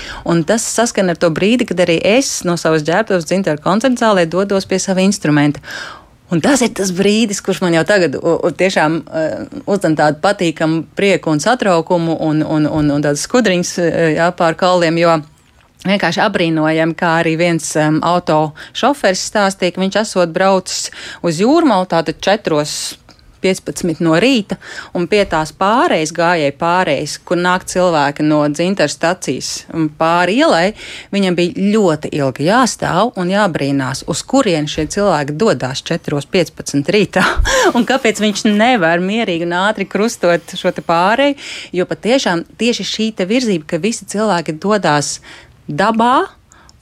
Tas 0.48 0.67
saskana 0.77 1.15
ar 1.15 1.22
to 1.22 1.32
brīdi, 1.34 1.67
kad 1.70 1.82
arī 1.84 1.98
es 2.03 2.43
no 2.48 2.58
savas 2.60 2.86
ģērbtuves 2.86 3.27
dzintara 3.29 3.62
koncerta 3.62 4.05
zālē 4.05 4.27
dodos 4.29 4.70
pie 4.70 4.79
sava 4.82 5.03
instrumenta. 5.05 5.63
Un 6.34 6.41
tas 6.41 6.63
ir 6.65 6.72
tas 6.74 6.89
brīdis, 6.96 7.43
kurš 7.46 7.60
man 7.62 7.75
jau 7.75 7.84
tagad 7.86 8.15
u, 8.17 8.38
u, 8.41 8.50
tiešām 8.58 8.96
uh, 9.03 9.60
uzdod 9.70 10.00
tādu 10.00 10.17
patīkamu 10.24 10.79
prieku 10.98 11.29
un 11.29 11.43
satraukumu 11.43 12.15
un, 12.25 12.41
un, 12.41 12.65
un, 12.65 12.89
un 12.96 13.03
tādas 13.05 13.27
skudriņas 13.27 13.74
uh, 13.84 14.24
pār 14.38 14.58
kalniem. 14.58 14.98
Jo 15.03 15.20
Vienkārši 15.84 16.22
apbrīnojami, 16.24 16.96
kā 16.96 17.18
arī 17.20 17.36
viens 17.36 17.74
um, 17.75 18.00
auto 18.08 18.54
šoferis 18.72 19.25
stāstīja, 19.28 19.75
ka 19.75 19.84
viņš 19.84 19.98
esot 20.06 20.32
braucis 20.32 20.86
uz 21.28 21.42
jūrmalu 21.44 21.90
tātad 21.92 22.22
četros 22.24 22.96
15 23.44 24.00
no 24.00 24.16
rīta, 24.16 24.58
un 24.96 25.10
pie 25.12 25.25
tās 25.28 25.52
pārējas 25.60 26.13
gājēji 26.16 26.56
pārējas, 26.60 27.18
kur 27.28 27.42
nāk 27.44 27.66
cilvēki 27.68 28.24
no 28.24 28.40
dzintara 28.48 28.92
stacijas 28.92 29.52
pāri 30.00 30.40
ielai, 30.40 30.72
viņam 31.12 31.36
bija 31.36 31.68
ļoti 31.75 32.13
ilgi 32.16 32.48
jāstāv 32.48 33.13
un 33.20 33.34
jābrīnās, 33.34 34.06
uz 34.08 34.24
kurien 34.24 34.70
šie 34.72 34.88
cilvēki 34.96 35.36
dodas 35.36 35.84
4.15 35.84 36.96
rītā, 36.96 37.28
un 37.75 37.88
kāpēc 37.90 38.24
viņš 38.24 38.48
nevar 38.54 39.04
mierīgi 39.04 39.50
un 39.50 39.58
ātri 39.66 39.90
krustot 39.90 40.56
šo 40.56 40.72
pārēju, 40.80 41.36
jo 41.75 41.90
patiešām 41.90 42.48
tieši 42.60 42.88
šī 42.88 43.13
virzība, 43.28 43.74
ka 43.74 43.84
visi 43.84 44.08
cilvēki 44.08 44.56
dodas 44.63 45.18
dabā, 45.67 46.15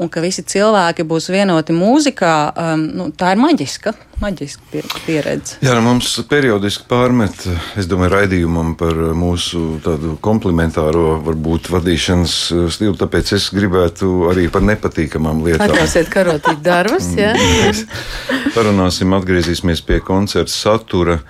un 0.02 0.10
ka 0.10 0.22
visi 0.24 0.42
cilvēki 0.42 1.06
būs 1.06 1.30
vienoti 1.30 1.76
mūzikā, 1.78 2.36
um, 2.58 2.86
nu, 2.98 3.06
tā 3.14 3.36
ir 3.36 3.42
maģiska, 3.42 3.94
maģiska 4.22 4.82
pieredze. 5.06 5.60
Jā, 5.62 5.76
nu, 5.78 5.84
mums 5.86 6.10
periodiski 6.30 6.88
pārmet, 6.90 7.44
es 7.78 7.90
domāju, 7.90 8.14
raidījumam 8.16 8.74
par 8.80 8.98
mūsu 9.18 9.78
tādu 9.86 10.16
komplementāro, 10.26 11.20
varbūt 11.28 11.70
vadīšanas 11.74 12.38
stilu, 12.74 12.96
tāpēc 12.98 13.36
es 13.38 13.52
gribētu 13.54 14.10
arī 14.32 14.48
par 14.54 14.66
nepatīkamām 14.72 15.44
lietām. 15.46 15.70
Atļausiet 15.70 16.10
karotīt 16.14 16.66
darbus, 16.66 17.12
jā? 17.18 17.36
Parunāsim, 18.58 19.14
atgriezīsimies 19.20 19.86
pie 19.86 20.02
koncerta 20.06 20.54
satura. 20.54 21.22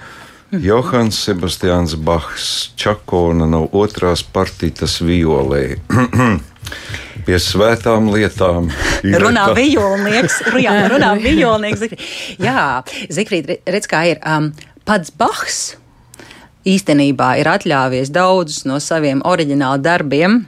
Johans 0.51 1.15
Sebastians 1.15 1.93
Bachs, 1.95 2.71
Čakona 2.79 3.45
no 3.47 3.61
otrās 3.79 4.23
partitas 4.23 4.97
violē. 5.03 5.77
pie 7.25 7.39
svētām 7.41 8.09
lietām. 8.13 8.71
runā 9.23 9.49
vijolnieks, 9.57 10.41
runā, 10.53 10.75
runā 10.91 11.11
vijolnieks. 11.21 11.85
Jā, 12.41 12.81
Zikfrīd, 13.13 13.57
redz, 13.65 13.89
kā 13.91 14.05
ir. 14.13 14.21
Um, 14.25 14.51
pats 14.87 15.13
Bahs 15.13 15.61
īstenībā 16.67 17.35
ir 17.41 17.49
atļāvies 17.49 18.11
daudzus 18.13 18.65
no 18.69 18.77
saviem 18.83 19.23
oriģināla 19.25 19.81
darbiem 19.81 20.43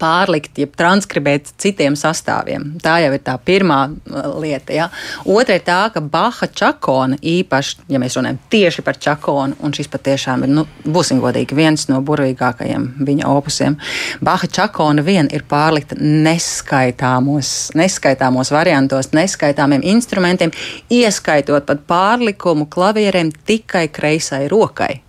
pārlikt, 0.00 0.58
jeb 0.58 0.74
transkribēt 0.78 1.52
citiem 1.60 1.96
sastāviem. 1.98 2.74
Tā 2.82 2.96
jau 3.04 3.12
ir 3.14 3.22
tā 3.24 3.36
pirmā 3.38 3.80
uh, 3.90 4.28
lieta. 4.40 4.74
Ja. 4.74 4.88
Otra 5.24 5.58
ir 5.58 5.64
tā, 5.66 5.80
ka 5.94 6.02
Baha 6.02 6.48
čakona 6.48 7.18
īpaši, 7.20 7.86
ja 7.92 8.00
mēs 8.02 8.18
runājam 8.18 8.40
tieši 8.52 8.84
par 8.86 8.98
čakonu, 9.00 9.58
un 9.64 9.74
šis 9.76 9.90
patiešām 9.92 10.46
ir, 10.46 10.54
nu, 10.58 10.66
būsim 10.84 11.22
godīgi, 11.22 11.56
viens 11.56 11.88
no 11.90 12.00
burvīgākajiem 12.04 12.88
viņa 13.04 13.30
opusiem. 13.30 13.78
Baha 14.24 14.50
čakona 14.50 15.04
vien 15.06 15.30
ir 15.34 15.46
pārlikta 15.48 15.98
neskaitāmos, 16.00 17.72
neskaitāmos 17.78 18.52
variantos, 18.54 19.12
neskaitāmiem 19.16 19.84
instrumentiem, 19.94 20.54
ieskaitot 20.92 21.66
pat 21.68 21.86
pārlikumu 21.88 22.68
klavierēm 22.70 23.32
tikai 23.46 23.88
kreisai 23.92 24.46
rokai. 24.52 25.04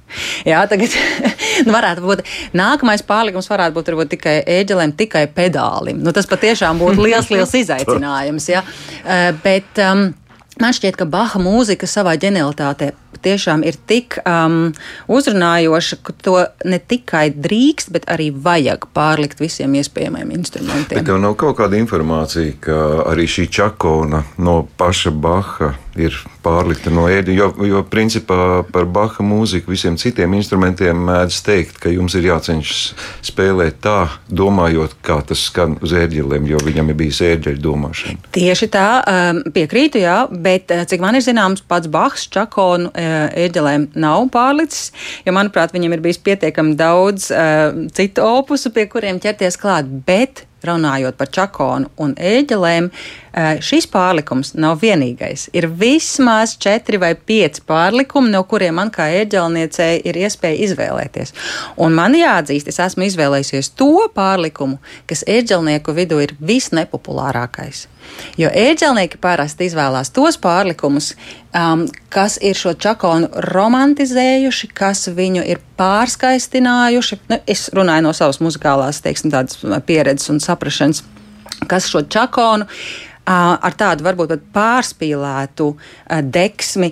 Jā, 0.45 0.61
tagad 0.69 0.93
nu, 1.63 1.71
varētu 1.75 2.03
būt 2.05 2.25
nākamais 2.57 3.05
pārlikums, 3.07 3.49
varētu 3.51 3.77
būt 3.77 3.93
varbūt, 3.93 4.11
tikai 4.17 4.35
ēģelēm, 4.59 4.95
tikai 4.99 5.25
pedālim. 5.31 6.03
Nu, 6.03 6.13
tas 6.15 6.29
patiešām 6.29 6.81
būtu 6.81 7.07
liels, 7.07 7.31
liels 7.33 7.55
izaicinājums. 7.63 8.51
Jā. 8.51 8.65
Uh, 9.05 9.31
bet, 9.45 9.71
um, 9.85 10.11
Man 10.55 10.71
šķiet, 10.71 10.95
ka 10.95 11.03
Baha 11.03 11.35
mūzika 11.43 11.83
savā 11.83 12.13
ģenialitātē 12.15 12.93
tiešām 13.25 13.65
ir 13.67 13.77
tik 13.89 14.19
um, 14.23 14.71
uzrunājoša, 15.11 15.99
ka 16.05 16.15
to 16.25 16.37
ne 16.65 16.79
tikai 16.79 17.27
drīkst, 17.33 17.91
bet 17.95 18.07
arī 18.11 18.29
vajag 18.31 18.87
pārlikt 18.95 19.41
visiem 19.43 19.75
iespējamiem 19.81 20.33
instrumentiem. 20.37 20.99
Bet 20.99 21.09
tev 21.09 21.21
nav 21.21 21.37
kaut 21.41 21.57
kāda 21.59 21.79
informācija, 21.79 22.57
ka 22.63 22.77
arī 23.09 23.27
šī 23.29 23.49
čakona 23.59 24.25
no 24.37 24.61
paša 24.77 25.13
Baha 25.15 25.73
ir 25.95 26.15
pārlikta 26.43 26.91
no 26.93 27.07
ēdiena. 27.09 27.37
Jo, 27.39 27.47
jo 27.65 27.81
principā 27.87 28.63
par 28.71 28.87
Baha 28.91 29.23
mūziku 29.25 29.71
visiem 29.71 29.97
citiem 29.99 30.35
instrumentiem 30.37 30.99
mēdz 31.07 31.39
teikt, 31.45 31.79
ka 31.81 31.91
jums 31.91 32.15
ir 32.19 32.27
jācenšas 32.29 32.81
spēlēt 33.25 33.79
tā, 33.85 33.97
domājot, 34.27 34.97
kā 35.05 35.21
tas 35.27 35.45
skan 35.49 35.77
uz 35.85 35.95
ērģeļiem, 35.95 36.49
jo 36.51 36.61
viņam 36.65 36.91
ir 36.91 36.99
bijis 36.99 37.21
ērģeļu 37.25 37.63
domāšana. 37.63 38.31
Tieši 38.35 38.69
tā, 38.73 38.87
um, 39.01 39.41
piekrītu, 39.55 40.01
jā, 40.03 40.17
bet 40.29 40.73
uh, 40.75 40.83
cik 40.87 41.03
man 41.03 41.17
ir 41.17 41.25
zināms, 41.25 41.63
pats 41.65 41.89
Bahs 41.91 42.27
čakonu 42.31 42.91
uh, 43.15 43.29
ērģelēm 43.45 43.89
nav 43.95 44.27
pārlicis, 44.33 44.91
jo, 45.25 45.35
manuprāt, 45.35 45.73
viņam 45.75 45.95
ir 45.95 46.03
bijis 46.03 46.19
pietiekami 46.25 46.75
daudz 46.79 47.31
uh, 47.31 47.85
citu 47.95 48.27
opusu, 48.27 48.73
pie 48.75 48.89
kuriem 48.91 49.21
ķerties 49.23 49.59
klāt. 49.61 49.89
Bet 50.07 50.45
runājot 50.65 51.17
par 51.17 51.29
čakonu 51.29 51.91
un 52.01 52.15
ēģelēm, 52.15 52.89
eh, 52.89 53.24
šis 53.35 53.87
pārlikums 53.91 54.53
nav 54.55 54.79
vienīgais. 54.83 55.49
Ir 55.55 55.67
vismaz 55.67 56.55
četri 56.61 56.99
vai 57.01 57.13
pieci 57.15 57.63
pārlikumi, 57.67 58.31
no 58.31 58.43
kuriem 58.47 58.77
man 58.79 58.91
kā 58.93 59.09
ēģelniecei 59.21 60.05
ir 60.07 60.19
iespēja 60.23 60.61
izvēlēties. 60.69 61.33
Un 61.83 61.95
man 61.97 62.15
jāatzīst, 62.15 62.69
es 62.71 62.79
esmu 62.79 63.07
izvēlējusies 63.09 63.73
to 63.75 64.07
pārlikumu, 64.15 64.79
kas 65.09 65.25
ēģelnieku 65.27 65.95
vidū 65.97 66.21
ir 66.23 66.35
visnepopulārākais. 66.39 67.89
Jo 68.39 68.51
ēģelnieki 68.53 69.17
parasti 69.19 69.67
izvēlās 69.67 70.13
tos 70.15 70.37
pārlikumus, 70.39 71.11
um, 71.51 71.87
kas 72.13 72.37
ir 72.39 72.55
šo 72.55 72.75
čakonu 72.79 73.27
romantizējuši, 73.49 74.69
kas 74.77 75.09
viņu 75.15 75.43
ir 75.49 75.59
pārskaistinājuši. 75.79 77.19
Nu, 77.33 77.41
es 77.49 77.67
runāju 77.75 78.05
no 78.05 78.13
savas 78.15 78.39
muzikālās 78.45 79.01
teiksim, 79.03 79.33
pieredzes 79.89 80.31
un 80.31 80.39
saprašanas, 80.43 81.03
kas 81.67 81.89
šo 81.91 82.05
čakonu 82.07 82.69
ar 83.25 83.75
tādu 83.77 84.05
varbūt 84.05 84.35
pārspīlētu 84.53 85.69
deksmi 86.21 86.91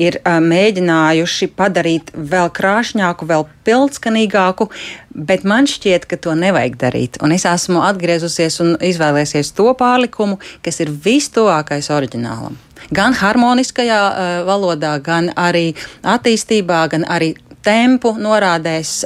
ir 0.00 0.18
mēģinājuši 0.24 1.50
padarīt 1.54 2.10
vēl 2.14 2.50
krāšņāku, 2.54 3.28
vēl 3.30 3.46
pilskanīgāku, 3.66 4.66
bet 5.14 5.44
man 5.46 5.68
šķiet, 5.70 6.08
ka 6.10 6.18
to 6.18 6.34
nevajag 6.38 6.78
darīt. 6.80 7.20
Un 7.22 7.34
es 7.36 7.46
esmu 7.46 7.84
atgriezusies 7.86 8.58
un 8.64 8.74
izvēlēsies 8.82 9.52
to 9.54 9.70
pārlikumu, 9.78 10.40
kas 10.64 10.82
ir 10.82 10.90
vistuvākais 10.90 11.90
oriģinālam. 11.94 12.58
Gan 12.96 13.14
harmoniskajā 13.14 14.00
uh, 14.08 14.32
valodā, 14.48 14.96
gan 15.04 15.30
arī 15.38 15.70
attīstībā, 16.02 16.82
gan 16.90 17.04
arī 17.06 17.34
tempu 17.66 18.12
norādēs. 18.18 19.04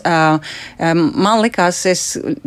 Man 0.78 1.42
likās, 1.42 1.82
es 1.90 2.04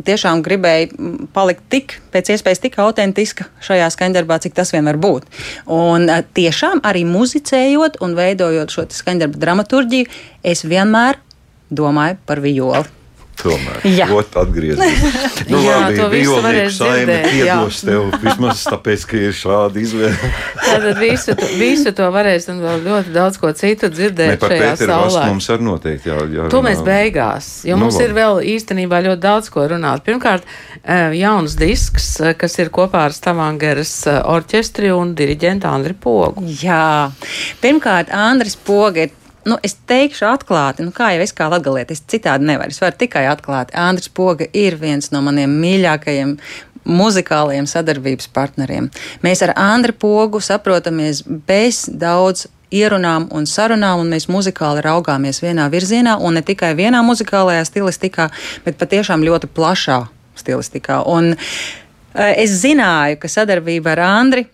tiešām 0.08 0.44
gribēju 0.46 1.30
palikt 1.36 1.66
tik, 1.74 1.98
pēc 2.14 2.34
iespējas 2.36 2.64
tik 2.64 2.78
autentiska 2.84 3.48
šajā 3.68 3.90
skaņdarbā, 3.96 4.40
cik 4.44 4.58
tas 4.58 4.74
vien 4.76 4.88
var 4.88 5.00
būt. 5.02 5.30
Un 5.72 6.10
tiešām 6.38 6.84
arī 6.88 7.06
muzicējot 7.08 8.02
un 8.04 8.18
veidojot 8.18 8.74
šo 8.74 8.88
skaņdarbu 9.00 9.42
dramaturģiju, 9.44 10.12
es 10.44 10.66
vienmēr 10.68 11.20
domāju 11.70 12.22
par 12.26 12.44
violi. 12.44 12.97
Tomēr, 13.38 13.84
ot, 14.18 14.38
atgriezīsies. 14.42 15.26
Nu, 15.52 15.60
jā, 15.64 15.76
labi, 15.80 15.98
to 16.00 16.08
visu 16.12 16.38
varēs 16.44 16.78
dzirdēt. 16.80 17.28
Piedos 17.32 17.82
tev 17.86 18.08
vismaz 18.24 18.64
tāpēc, 18.68 19.04
ka 19.08 19.20
ir 19.20 19.36
šāda 19.38 19.80
izvēle. 19.80 20.32
Tātad 20.66 21.00
visu, 21.00 21.36
visu 21.60 21.94
to 21.96 22.08
varēs 22.14 22.50
un 22.52 22.60
vēl 22.64 22.82
ļoti 22.88 23.14
daudz 23.16 23.38
ko 23.42 23.52
citu 23.58 23.90
dzirdēt 23.94 24.34
ne, 24.34 24.50
šajā 24.52 24.72
saulē. 24.82 25.28
Mums 25.32 25.50
arī 25.54 25.68
noteikti 25.68 26.12
jā, 26.12 26.18
jā. 26.34 26.48
To 26.52 26.64
mēs 26.66 26.82
beigās, 26.86 27.52
jo 27.68 27.78
nu, 27.78 27.86
mums 27.86 28.00
labi. 28.00 28.08
ir 28.10 28.16
vēl 28.18 28.42
īstenībā 28.56 29.02
ļoti 29.08 29.24
daudz 29.24 29.52
ko 29.54 29.68
runāt. 29.72 30.04
Pirmkārt, 30.08 30.48
eh, 30.82 31.16
jauns 31.22 31.56
disks, 31.60 32.10
eh, 32.20 32.34
kas 32.40 32.58
ir 32.60 32.74
kopā 32.74 33.06
ar 33.08 33.16
Stavangeras 33.16 33.94
eh, 34.10 34.20
orķestri 34.34 34.92
un 34.96 35.14
diriģentu 35.18 35.70
Andri 35.70 35.96
Pogu. 35.96 36.44
Jā, 36.64 37.12
pirmkārt, 37.64 38.12
Andris 38.16 38.58
Poga 38.58 39.06
ir 39.08 39.16
nu, 39.48 39.58
es 39.64 39.78
teikšu 39.90 40.28
atklāti, 40.30 40.86
nu, 40.86 40.94
kā 40.96 41.14
jau 41.16 41.24
es 41.24 41.34
kā 41.36 41.48
latgalietis, 41.52 42.04
citādi 42.12 42.48
nevaru. 42.50 42.74
Es 42.74 42.82
varu 42.84 42.98
tikai 43.00 43.26
atklāti. 43.32 43.76
Andris 43.80 44.12
Poga 44.12 44.48
ir 44.54 44.78
viens 44.82 45.12
no 45.14 45.22
maniem 45.26 45.54
mīļākajiem 45.62 46.38
muzikālajiem 46.88 47.68
sadarbības 47.68 48.30
partneriem. 48.34 48.92
Mēs 49.24 49.44
ar 49.46 49.54
Andru 49.60 49.96
Pogu 50.00 50.42
saprotamies 50.44 51.24
bez 51.48 51.86
daudz 51.92 52.48
ierunām 52.72 53.30
un 53.36 53.48
sarunām, 53.48 54.02
un 54.04 54.12
mēs 54.12 54.28
muzikāli 54.32 54.84
raugāmies 54.84 55.40
vienā 55.44 55.68
virzienā, 55.72 56.18
un 56.20 56.40
ne 56.40 56.44
tikai 56.44 56.74
vienā 56.76 57.02
muzikālajā 57.06 57.64
stilistikā, 57.68 58.30
bet 58.66 58.80
patiešām 58.80 59.24
ļoti 59.24 59.52
plašā 59.56 60.02
stilistikā. 60.38 61.02
Un, 61.08 61.34
uh, 61.36 62.32
es 62.36 62.60
zināju, 62.64 63.20
ka 63.22 63.32
sadarbība 63.32 63.96
ar 63.96 64.04
Andriu 64.08 64.48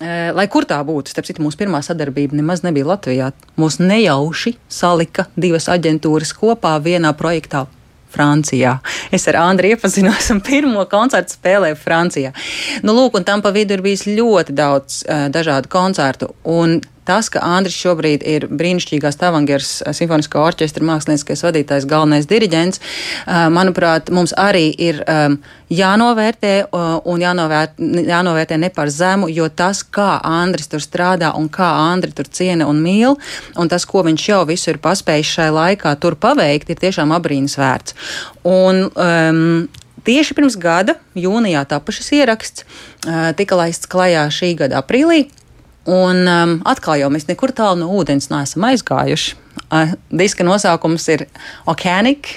lai 0.00 0.46
kur 0.48 0.64
tā 0.68 0.78
būtu, 0.86 1.12
starp 1.12 1.28
citu, 1.28 1.42
mūsu 1.44 1.60
pirmā 1.60 1.82
sadarbība 1.84 2.38
nemaz 2.38 2.64
nebija 2.64 2.88
Latvijā. 2.88 3.32
Mūs 3.60 3.80
nejauši 3.82 4.54
salika 4.72 5.26
divas 5.36 5.68
aģentūras 5.72 6.32
kopā 6.36 6.78
vienā 6.80 7.12
projektā 7.18 7.66
Francijā. 8.10 8.78
Es 9.12 9.28
ar 9.30 9.38
Andriu 9.44 9.74
iepazinos 9.74 10.30
un 10.34 10.40
pirmo 10.44 10.84
koncertu 10.90 11.36
spēlēju 11.36 11.78
Francijā. 11.78 12.32
Nu, 12.82 12.94
lūk, 12.96 13.18
un 13.20 13.26
tam 13.26 13.44
pa 13.44 13.52
vidu 13.54 13.76
ir 13.76 13.84
bijis 13.84 14.06
ļoti 14.08 14.56
daudz 14.56 15.02
uh, 15.04 15.28
dažādu 15.32 15.70
koncertu. 15.70 16.32
Un 16.50 16.80
tas, 17.10 17.30
ka 17.32 17.42
Andris 17.42 17.74
šobrīd 17.74 18.22
ir 18.26 18.46
brīnišķīgās 18.46 19.18
Tavangers 19.18 19.70
simfoniskā 19.96 20.38
orķestra 20.46 20.86
mākslinieckais 20.86 21.42
vadītājs, 21.46 21.88
galvenais 21.90 22.28
diriģents, 22.30 22.82
manuprāt, 23.50 24.12
mums 24.14 24.34
arī 24.38 24.68
ir 24.78 25.02
jānovērtē 25.70 26.54
un 26.70 27.24
jānovērt, 27.24 27.82
jānovērtē 28.10 28.60
ne 28.62 28.70
par 28.74 28.92
zemu, 28.94 29.30
jo 29.30 29.48
tas, 29.50 29.82
kā 29.82 30.20
Andris 30.26 30.70
tur 30.70 30.82
strādā 30.84 31.32
un 31.38 31.50
kā 31.52 31.68
Andri 31.90 32.14
tur 32.14 32.30
ciena 32.30 32.68
un 32.70 32.82
mīl, 32.84 33.18
un 33.58 33.70
tas, 33.70 33.86
ko 33.88 34.04
viņš 34.06 34.28
jau 34.30 34.44
visu 34.50 34.72
ir 34.74 34.80
paspējis 34.82 35.34
šai 35.38 35.50
laikā 35.56 35.96
tur 36.02 36.18
paveikt, 36.20 36.70
ir 36.70 36.82
tiešām 36.86 37.14
abrīnas 37.16 37.58
vērts. 37.60 37.98
Un, 38.46 38.86
um, 38.94 39.68
Tieši 40.00 40.32
pirms 40.32 40.54
gada, 40.56 40.94
jūnijā, 41.12 41.60
tapa 41.68 41.92
šis 41.92 42.06
ieraksts, 42.16 42.64
tika 43.36 43.58
laists 43.58 43.88
klajā 43.90 44.22
šī 44.32 44.54
gada 44.62 44.80
aprīlī. 44.80 45.26
Un 45.90 46.22
um, 46.28 46.56
atkal 46.68 47.00
jau 47.00 47.08
mēs 47.10 47.26
nekur 47.26 47.50
tālu 47.56 47.80
no 47.82 47.88
ūdens 47.98 48.28
neesam 48.30 48.66
aizgājuši. 48.68 49.36
Uh, 49.70 49.94
diska 50.14 50.44
nosaukums 50.46 51.06
ir 51.10 51.26
Okeānik, 51.70 52.36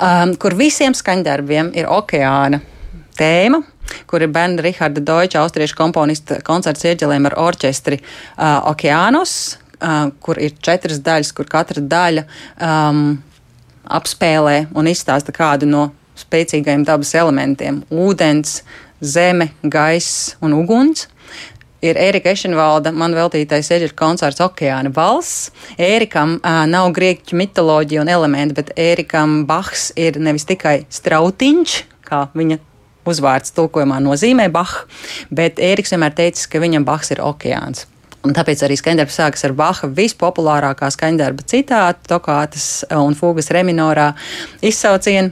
um, 0.00 0.32
kur 0.40 0.56
visiem 0.56 0.94
skaņdarbiem 0.96 1.72
ir 1.76 1.88
okeāna 1.92 2.62
tēma, 3.18 3.60
kur 4.08 4.24
ir 4.24 4.32
bērna 4.32 4.64
Riharda 4.64 5.02
Deutsche, 5.04 5.40
austriešu 5.40 5.76
komponista 5.76 6.38
koncerts 6.46 6.86
ieģelēm 6.88 7.28
ar 7.28 7.36
orķestri 7.44 8.00
uh, 8.00 8.70
Okeānos, 8.72 9.34
uh, 9.80 10.08
kur 10.24 10.40
ir 10.40 10.56
četras 10.64 11.02
daļas, 11.04 11.34
kur 11.36 11.50
katra 11.50 11.84
daļa 11.84 12.24
um, 12.56 13.04
apspēlē 13.98 14.68
un 14.76 14.88
izstāsta 14.88 15.34
kādu 15.34 15.68
no 15.68 15.90
spēcīgajiem 16.18 16.88
dabas 16.88 17.12
elementiem- 17.18 17.82
ūdens, 18.06 18.62
zeme, 19.04 19.52
gaiss 19.62 20.36
un 20.40 20.56
uguns 20.56 21.06
ir 21.82 21.98
Erika 22.00 22.32
Ešenvalda 22.34 22.92
man 22.94 23.14
veltītais 23.16 23.70
eģeļu 23.74 23.96
koncerts 23.98 24.42
Okeāna 24.44 24.92
valsts. 24.94 25.52
Ērikam 25.78 26.38
uh, 26.38 26.62
nav 26.70 26.90
grieķu 26.96 27.38
mitoloģija 27.38 28.02
un 28.04 28.12
elementi, 28.12 28.56
bet 28.58 28.72
Ērikam 28.78 29.44
Bahs 29.48 29.90
ir 29.96 30.18
nevis 30.22 30.48
tikai 30.48 30.80
strautiņš, 30.92 31.76
kā 32.08 32.26
viņa 32.38 32.58
uzvārds 33.08 33.54
tulkojumā 33.56 34.00
nozīmē 34.04 34.48
Bach, 34.52 34.82
bet 35.30 35.62
Ēriks 35.62 35.94
vienmēr 35.94 36.16
teicis, 36.18 36.48
ka 36.50 36.60
viņam 36.62 36.86
Bahs 36.88 37.14
ir 37.14 37.24
okeāns. 37.24 37.86
Un 38.26 38.34
tāpēc 38.34 38.64
arī 38.66 38.74
skaņdarbs 38.76 39.14
sākas 39.20 39.44
ar 39.46 39.54
Baha 39.56 39.88
vispopulārākā 39.94 40.88
skaņdarba 40.90 41.44
citāta, 41.48 42.02
tokātas 42.10 42.82
un 42.92 43.14
fūgas 43.16 43.52
reminorā 43.54 44.10
izsaucienu. 44.60 45.30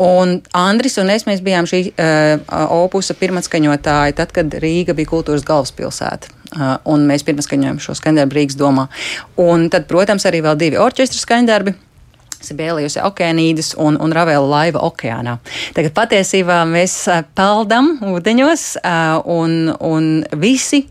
Un 0.00 0.38
Andris 0.56 0.96
un 0.98 1.10
es 1.12 1.24
bijām 1.24 1.68
šī 1.68 1.82
uh, 1.92 2.40
opusa 2.72 3.14
pirmatskaņotāji, 3.18 4.16
tad, 4.18 4.32
kad 4.34 4.54
Rīga 4.62 4.96
bija 4.96 5.10
kultūras 5.10 5.44
galvaspilsēta. 5.46 6.32
Uh, 6.52 6.74
un 6.92 7.06
mēs 7.08 7.24
pirmatskaņojam 7.28 7.80
šo 7.80 7.96
skaņdarbu 8.00 8.38
Rīgas 8.38 8.58
domā. 8.60 8.88
Un 9.40 9.68
tad, 9.72 9.86
protams, 9.90 10.26
arī 10.28 10.42
vēl 10.44 10.58
divi 10.60 10.80
orķestra 10.80 11.20
skaņdarbi. 11.20 11.76
Sibēlijas 12.42 12.96
okeānīdas 12.98 13.76
un, 13.78 13.96
un 14.02 14.14
Ravela 14.16 14.48
laiva 14.48 14.82
okeānā. 14.88 15.36
Tagad 15.76 15.94
patiesībā 15.94 16.62
mēs 16.66 16.96
peldam 17.38 17.94
ūdeņos 18.02 18.64
un, 19.30 19.54
un 19.78 20.10
visi 20.42 20.82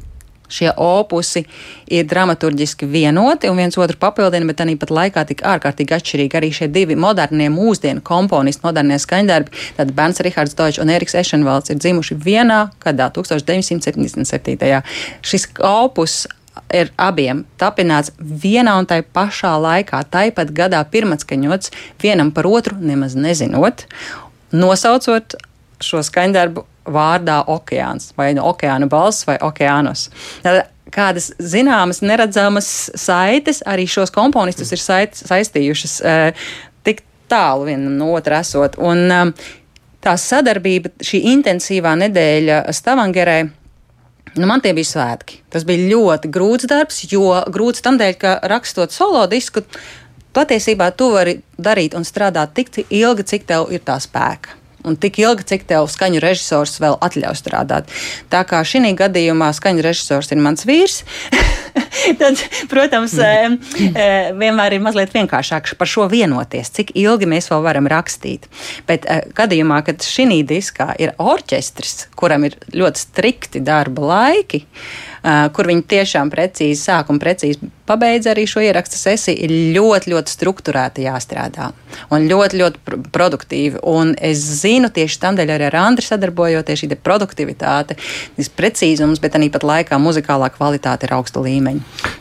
šie 0.52 0.72
opusi 0.78 1.44
ir 1.92 2.08
dramaturgiski 2.10 2.88
vienoti 2.90 3.50
un 3.50 3.60
viens 3.60 3.78
otru 3.78 4.00
papildina, 4.02 4.48
bet 4.50 4.64
arī 4.64 4.76
pat 4.80 4.92
laikā 4.94 5.26
tik 5.30 5.46
ārkārtīgi 5.48 5.98
atšķirīgi. 5.98 6.40
Arī 6.40 6.52
šie 6.56 6.70
divi 6.72 6.98
modernie 7.00 7.50
mūsdienu 7.54 8.04
komponisti, 8.06 8.66
modernie 8.66 9.00
skaņdarbi, 9.02 9.56
tad 9.80 9.96
Bērns 9.98 10.22
Rihards 10.26 10.58
Deutsch 10.60 10.82
un 10.84 10.92
Eriks 10.94 11.18
Ešenvalds 11.22 11.74
ir 11.74 11.82
dzimuši 11.82 12.20
vienā 12.22 12.62
gadā, 12.84 13.10
1977. 13.16 14.82
Šis 15.26 15.50
opus 15.66 16.24
ir 16.76 16.92
abiem 17.00 17.46
tapināts 17.60 18.12
vienā 18.20 18.76
un 18.80 18.88
tai 18.90 19.02
pašā 19.04 19.54
laikā, 19.62 20.04
tāpat 20.12 20.52
gadā 20.56 20.82
pirmatskaņots, 20.94 21.72
vienam 22.02 22.32
par 22.36 22.48
otru 22.50 22.80
nemaz 22.80 23.16
nezinot, 23.16 23.86
nosaucot 24.52 25.36
šo 25.86 26.04
skaņdarbu 26.06 26.66
vārdā 26.90 27.42
okeāns, 27.52 28.12
vai 28.18 28.32
no 28.38 28.48
okeāna 28.52 28.90
balss 28.90 29.26
vai 29.28 29.38
okeānos. 29.42 30.10
Kādas 30.92 31.30
zināmas, 31.40 32.02
neredzamas 32.04 32.68
saites 33.00 33.62
arī 33.70 33.86
šos 33.88 34.12
komponistus 34.12 34.74
ir 34.74 34.82
sait, 34.82 35.16
saistījušas 35.16 35.96
uh, 36.02 36.50
tik 36.84 37.04
tālu 37.32 37.70
vienam 37.70 37.96
no 38.00 38.12
otra 38.18 38.42
esot. 38.44 38.76
Un, 38.82 39.06
um, 39.14 39.34
tā 40.04 40.18
sadarbība, 40.20 40.92
šī 41.06 41.24
intensīvā 41.36 41.96
nedēļa 42.02 42.64
Stavangerē. 42.76 43.40
Nu, 44.36 44.48
man 44.48 44.64
tie 44.64 44.74
bija 44.76 44.90
svētki. 44.90 45.42
Tas 45.52 45.64
bija 45.68 45.90
ļoti 45.92 46.32
grūts 46.32 46.68
darbs, 46.72 47.04
jo 47.12 47.36
grūts 47.52 47.84
tam 47.84 48.00
dēļ, 48.00 48.16
ka 48.20 48.38
rakstot 48.52 48.96
solo 48.96 49.26
disku, 49.32 49.64
patiesībā 50.36 50.90
tu 50.96 51.12
vari 51.14 51.38
darīt 51.60 51.96
un 51.96 52.08
strādāt 52.08 52.56
tik 52.58 52.84
ilgi, 52.88 53.28
cik 53.36 53.48
tev 53.48 53.72
ir 53.76 53.84
tā 53.86 54.00
spēka 54.02 54.61
un 54.88 54.98
tik 55.00 55.20
ilgi, 55.22 55.48
cik 55.54 55.68
tev 55.70 55.90
skaņu 55.92 56.22
režisors 56.24 56.80
vēl 56.82 56.98
atļauj 57.02 57.40
strādāt. 57.40 57.92
Tā 58.32 58.44
kā 58.48 58.64
šī 58.66 58.94
gadījumā 58.98 59.52
skaņu 59.56 59.86
režisors 59.86 60.32
ir 60.34 60.42
mans 60.42 60.66
vīrs. 60.68 61.04
Tad, 62.22 62.42
protams, 62.72 63.14
mm. 63.18 63.58
vienmēr 64.40 64.76
ir 64.76 64.84
mazliet 64.84 65.14
vienkāršāk 65.16 65.74
par 65.80 65.90
šo 65.90 66.08
vienoties, 66.12 66.72
cik 66.76 66.94
ilgi 67.00 67.30
mēs 67.30 67.50
vēl 67.52 67.64
varam 67.66 67.90
rakstīt. 67.92 68.48
Bet 68.90 69.08
gadījumā, 69.38 69.82
kad 69.88 70.04
šī 70.06 70.42
diskā 70.48 70.92
ir 71.02 71.16
orķestris, 71.22 72.08
kuram 72.20 72.46
ir 72.48 72.58
ļoti 72.76 73.06
strikti 73.06 73.62
darba 73.66 74.10
laiki, 74.14 74.64
kur 75.56 75.70
viņi 75.70 75.86
tiešām 75.94 76.32
precīzi 76.34 76.82
sāk 76.82 77.12
un 77.14 77.20
precīzi 77.22 77.70
pabeidz 77.92 78.30
arī 78.32 78.46
šo 78.48 78.64
ierakstu 78.64 78.98
sesiju, 78.98 79.38
ir 79.46 79.54
ļoti, 79.76 80.12
ļoti 80.14 80.34
strukturēti 80.34 81.06
jāstrādā 81.06 81.72
un 82.14 82.28
ļoti, 82.30 82.60
ļoti 82.62 83.00
produktīvi. 83.14 83.82
Un 83.92 84.14
es 84.18 84.42
zinu, 84.62 84.90
tieši 84.94 85.20
tādēļ 85.26 85.54
arī 85.56 85.68
ar 85.68 85.78
Andri 85.82 86.06
sadarbojoties, 86.08 86.84
šī 86.84 86.98
produktivitāte, 87.04 87.98
šis 88.38 88.52
precīzums, 88.58 89.22
bet 89.24 89.38
arī 89.38 89.52
pat 89.54 89.68
laikā 89.68 90.00
muzikālā 90.02 90.52
kvalitāte 90.56 91.08
ir 91.08 91.16
augsta 91.18 91.44
līmeņa. 91.44 91.61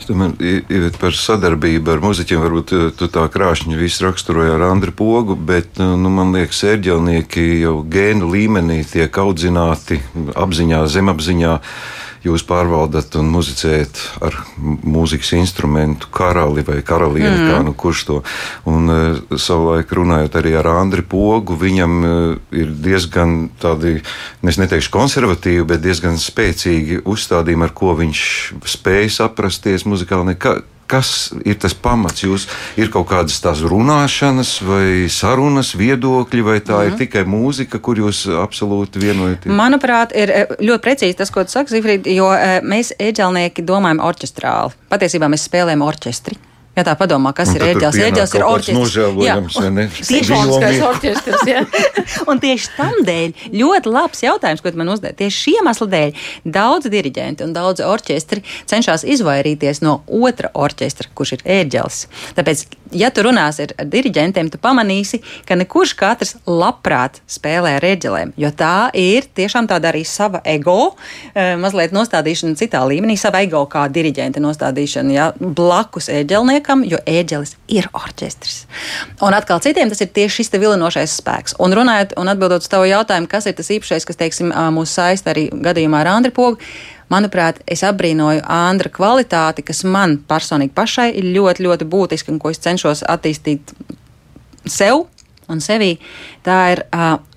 Es 0.01 0.09
domāju, 0.09 0.61
par 1.01 1.17
sadarbību 1.17 1.95
ar 1.95 2.03
muzeķiem 2.05 2.43
varbūt 2.45 2.75
tu 2.99 3.09
tā 3.13 3.27
krāšņi 3.33 3.79
visu 3.79 4.07
raksturoja 4.07 4.57
ar 4.57 4.67
Andri 4.71 4.95
Pogu, 4.97 5.37
bet 5.37 5.81
nu, 5.81 6.13
man 6.13 6.35
liekas, 6.37 6.63
ērģelnieki 6.75 7.47
jau 7.63 7.81
gēnu 7.89 8.31
līmenī 8.35 8.83
tiek 8.89 9.23
audzināti 9.23 10.01
apziņā, 10.35 10.85
zemapziņā 10.91 11.57
jūs 12.25 12.45
pārvaldat 12.49 13.15
un 13.21 13.31
muzicējat 13.33 14.01
ar 14.27 14.37
mūzikas 14.59 15.33
instrumentu 15.39 16.11
karali 16.13 16.65
vai 16.67 16.81
karalieni, 16.87 17.47
mm. 17.47 17.51
kā 17.51 17.61
nu 17.65 17.75
kurš 17.79 18.03
to. 18.09 18.19
Un 18.69 18.93
uh, 18.93 19.39
savulaik 19.41 19.93
runājot 19.97 20.37
arī 20.41 20.55
ar 20.61 20.69
Andri 20.75 21.05
Pogu, 21.07 21.57
viņam 21.61 21.97
uh, 22.01 22.35
ir 22.57 22.75
diezgan 22.85 23.49
tādi, 23.61 23.99
es 24.45 24.61
neteikšu 24.61 24.93
konservatīvi, 24.95 25.65
bet 25.73 25.85
diezgan 25.85 26.21
spēcīgi 26.21 27.03
uzstādījumi, 27.09 27.69
ar 27.69 27.75
ko 27.77 27.95
viņš 28.01 28.27
spēj 28.77 29.11
saprasties 29.17 29.89
muzikāli. 29.89 30.37
Kā, 30.41 30.59
kas 30.91 31.31
ir 31.47 31.59
tas 31.63 31.75
pamats? 31.75 32.25
Jūs 32.25 32.47
ir 32.81 32.91
kaut 32.93 33.09
kādas 33.13 33.39
tās 33.43 33.63
runāšanas, 33.67 34.57
vai 34.67 35.07
sarunas, 35.13 35.73
viedokļi, 35.79 36.45
vai 36.47 36.59
tā 36.59 36.77
mm. 36.81 36.89
ir 36.89 36.93
mhm. 36.95 37.01
tikai 37.05 37.25
mūzika, 37.31 37.81
kur 37.83 38.03
jūs 38.03 38.27
absolūti 38.43 39.03
vienojaties? 39.03 39.55
Manuprāt, 39.55 40.15
ir 40.19 40.35
eh, 40.35 40.55
ļoti 40.59 40.87
precīzi 40.87 41.21
tas, 41.23 41.33
ko 41.35 41.47
tu 41.47 41.55
saki, 41.55 41.77
Zifrīd, 41.77 42.11
jo 42.11 42.29
eh, 42.35 42.59
mēs 42.67 42.95
ēģelnieki 42.99 43.67
domājam 43.67 44.03
orķestrāli. 44.11 44.79
Patiesībā 44.91 45.31
mēs 45.31 45.47
spēlējam 45.49 45.87
orķestri. 45.87 46.39
Ja 46.79 46.85
tā 46.87 46.95
padomā, 46.95 47.33
kas 47.35 47.51
un 47.51 47.57
ir 47.59 47.65
ērģelis, 47.67 47.97
ērģelis 48.07 48.33
ir 48.39 48.45
orķestris. 48.47 49.57
Simfoniskais 50.09 50.79
orķestris. 50.87 51.43
Jā. 51.51 51.65
un 52.31 52.41
tieši 52.43 52.71
tam 52.77 53.01
dēļ 53.07 53.47
ļoti 53.59 53.91
labs 53.91 54.23
jautājums, 54.23 54.63
ko 54.63 54.73
man 54.79 54.93
uzdeva. 54.95 55.17
Tieši 55.19 55.43
šī 55.45 55.55
iemesla 55.59 55.89
dēļ 55.95 56.21
daudz 56.57 56.91
diriģenti 56.93 57.45
un 57.47 57.55
daudz 57.57 57.83
orķestri 57.85 58.45
cenšas 58.71 59.03
izvairīties 59.17 59.83
no 59.83 60.01
otra 60.07 60.53
orķestra, 60.55 61.11
kurš 61.15 61.37
ir 61.41 61.45
ērģelis. 61.59 62.05
Tāpēc, 62.39 62.65
ja 63.03 63.11
tu 63.11 63.27
runāsi 63.27 63.67
ar, 63.67 63.75
ar 63.83 63.91
diriģentiem, 63.91 64.53
tu 64.55 64.63
pamanīsi, 64.63 65.21
ka 65.51 65.59
nekurš 65.59 65.97
katrs 65.99 66.37
labprāt 66.47 67.19
spēlē 67.31 67.75
ar 67.81 67.89
ērģelēm, 67.91 68.35
jo 68.41 68.53
tā 68.55 68.93
ir 68.95 69.27
tiešām 69.37 69.67
tāda 69.71 69.91
arī 69.91 70.05
sava 70.07 70.41
ego, 70.47 70.95
eh, 71.35 71.57
mazliet 71.61 71.93
nostādīšana 71.97 72.57
citā 72.63 72.87
līmenī, 72.87 73.19
sava 73.19 73.43
ego 73.43 73.67
kā 73.71 73.89
diriģenta 73.91 74.43
nostādīšana 74.43 75.19
ja, 75.19 75.31
blakus 75.41 76.09
ērģelniekam 76.15 76.70
liekam, 76.71 76.85
jo 76.87 76.99
ēģelis 77.07 77.57
ir 77.69 77.89
orķestris. 77.93 78.67
Un 79.23 79.35
atkal 79.35 79.61
citiem 79.61 79.91
tas 79.91 80.01
ir 80.01 80.09
tieši 80.09 80.43
šis 80.43 80.51
vilinošais 80.53 81.19
spēks. 81.21 81.57
Un 81.59 81.73
runājot 81.73 82.15
un 82.17 82.29
atbildot 82.29 82.63
uz 82.63 82.69
tavu 82.69 82.87
jautājumu, 82.87 83.29
kas 83.29 83.47
ir 83.47 83.55
tas 83.55 83.71
īpašais, 83.71 84.07
kas, 84.07 84.17
teiksim, 84.17 84.53
mūs 84.73 84.95
saista 84.95 85.31
arī 85.31 85.51
gadījumā 85.51 86.01
ar 86.01 86.15
Andri 86.17 86.31
Pogu. 86.31 86.59
Manuprāt, 87.11 87.61
es 87.67 87.83
apbrīnoju 87.83 88.45
Andra 88.47 88.89
kvalitāti, 88.89 89.65
kas 89.67 89.83
man 89.83 90.21
personīgi 90.29 90.75
pašai 90.75 91.11
ir 91.19 91.25
ļoti, 91.35 91.65
ļoti 91.67 91.89
būtiska 91.91 92.31
un 92.31 92.39
ko 92.39 92.53
es 92.53 92.63
cenšos 92.63 93.03
attīstīt 93.03 93.73
sev 94.65 95.09
un 95.51 95.59
sevī. 95.59 95.97
Tā 96.47 96.61
ir 96.77 96.85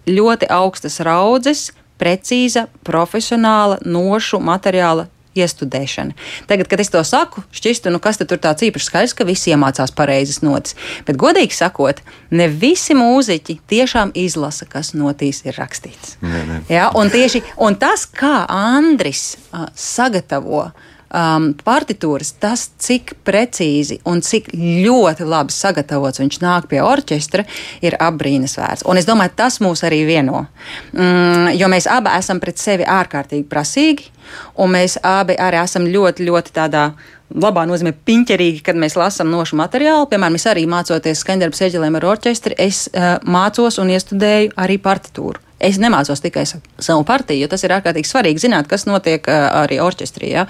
ļoti 0.06 0.52
augstas 0.54 1.00
raudzes, 1.02 1.72
precīza, 1.98 2.68
profesionāla, 2.86 3.80
nošu 3.82 4.38
materiāla 4.44 5.08
iestudēšana. 5.38 6.16
Tagad, 6.50 6.70
kad 6.72 6.84
es 6.84 6.92
to 6.94 7.02
saku, 7.08 7.44
šķistu, 7.56 7.92
nu 7.94 8.02
kas 8.04 8.22
tur 8.22 8.40
tāds 8.42 8.66
īpašs 8.66 8.90
skaidrs, 8.90 9.16
ka 9.18 9.28
visi 9.28 9.54
iemācās 9.54 9.94
pareizas 9.96 10.42
notis. 10.46 10.78
Bet, 11.08 11.18
godīgi 11.20 11.56
sakot, 11.58 12.02
ne 12.32 12.48
visi 12.48 12.96
mūziķi 12.98 13.60
tiešām 13.70 14.14
izlasa, 14.20 14.68
kas 14.70 14.94
notīs 14.98 15.44
ir 15.48 15.58
rakstīts. 15.60 16.18
Nē, 16.24 16.46
nē. 16.50 16.62
Ja, 16.74 16.90
un, 16.98 17.12
tieši, 17.14 17.44
un 17.64 17.78
tas, 17.82 18.06
kā 18.08 18.44
Andris 18.50 19.34
uh, 19.52 19.68
sagatavo 19.76 20.68
um, 21.14 21.50
partitūras, 21.66 22.34
tas, 22.42 22.68
cik 22.82 23.16
precīzi 23.26 24.00
un 24.10 24.22
cik 24.26 24.52
ļoti 24.58 25.28
labi 25.28 25.56
sagatavots 25.56 26.22
viņš 26.22 26.40
nāk 26.44 26.68
pie 26.72 26.82
orķestra, 26.84 27.46
ir 27.86 27.98
apbrīnas 28.02 28.58
vērts. 28.60 28.88
Un 28.90 29.00
es 29.00 29.08
domāju, 29.10 29.36
tas 29.38 29.60
mūs 29.64 29.86
arī 29.88 30.04
vieno. 30.10 30.46
Mm, 30.92 31.54
jo 31.60 31.70
mēs 31.72 31.88
abi 31.92 32.14
esam 32.18 32.42
pret 32.44 32.62
sevi 32.62 32.88
ārkārtīgi 32.88 33.48
prasīgi, 33.50 34.10
un 34.58 34.74
mēs 34.74 34.98
abi 35.04 35.38
arī 35.40 35.62
esam 35.64 35.88
ļoti, 35.90 36.28
ļoti 36.30 36.56
tādā 36.56 36.90
labā 37.34 37.64
nozīmē 37.66 37.96
piņķerīgi, 38.06 38.62
kad 38.66 38.78
mēs 38.78 38.98
lasām 39.00 39.32
nošu 39.34 39.58
materiālu. 39.58 40.06
Piemēram, 40.12 40.38
es 40.38 40.46
arī 40.50 40.68
mācoties 40.70 41.24
skaņdarbs 41.24 41.64
eģelēm 41.70 41.98
ar 41.98 42.12
orķestri, 42.14 42.58
es 42.62 42.86
uh, 42.92 43.16
mācos 43.26 43.80
un 43.82 43.90
iestudēju 43.94 44.54
arī 44.60 44.78
partitūru. 44.82 45.42
Es 45.64 45.80
nemācos 45.82 46.22
tikai 46.24 46.46
savu 46.46 47.06
partiju, 47.08 47.44
jo 47.44 47.52
tas 47.52 47.64
ir 47.64 47.74
ārkārtīgi 47.76 48.10
svarīgi 48.10 48.44
zināt, 48.46 48.68
kas 48.72 48.88
notiek 48.90 49.28
arī 49.32 49.80
orķestrī. 49.84 50.34
Ja? 50.34 50.48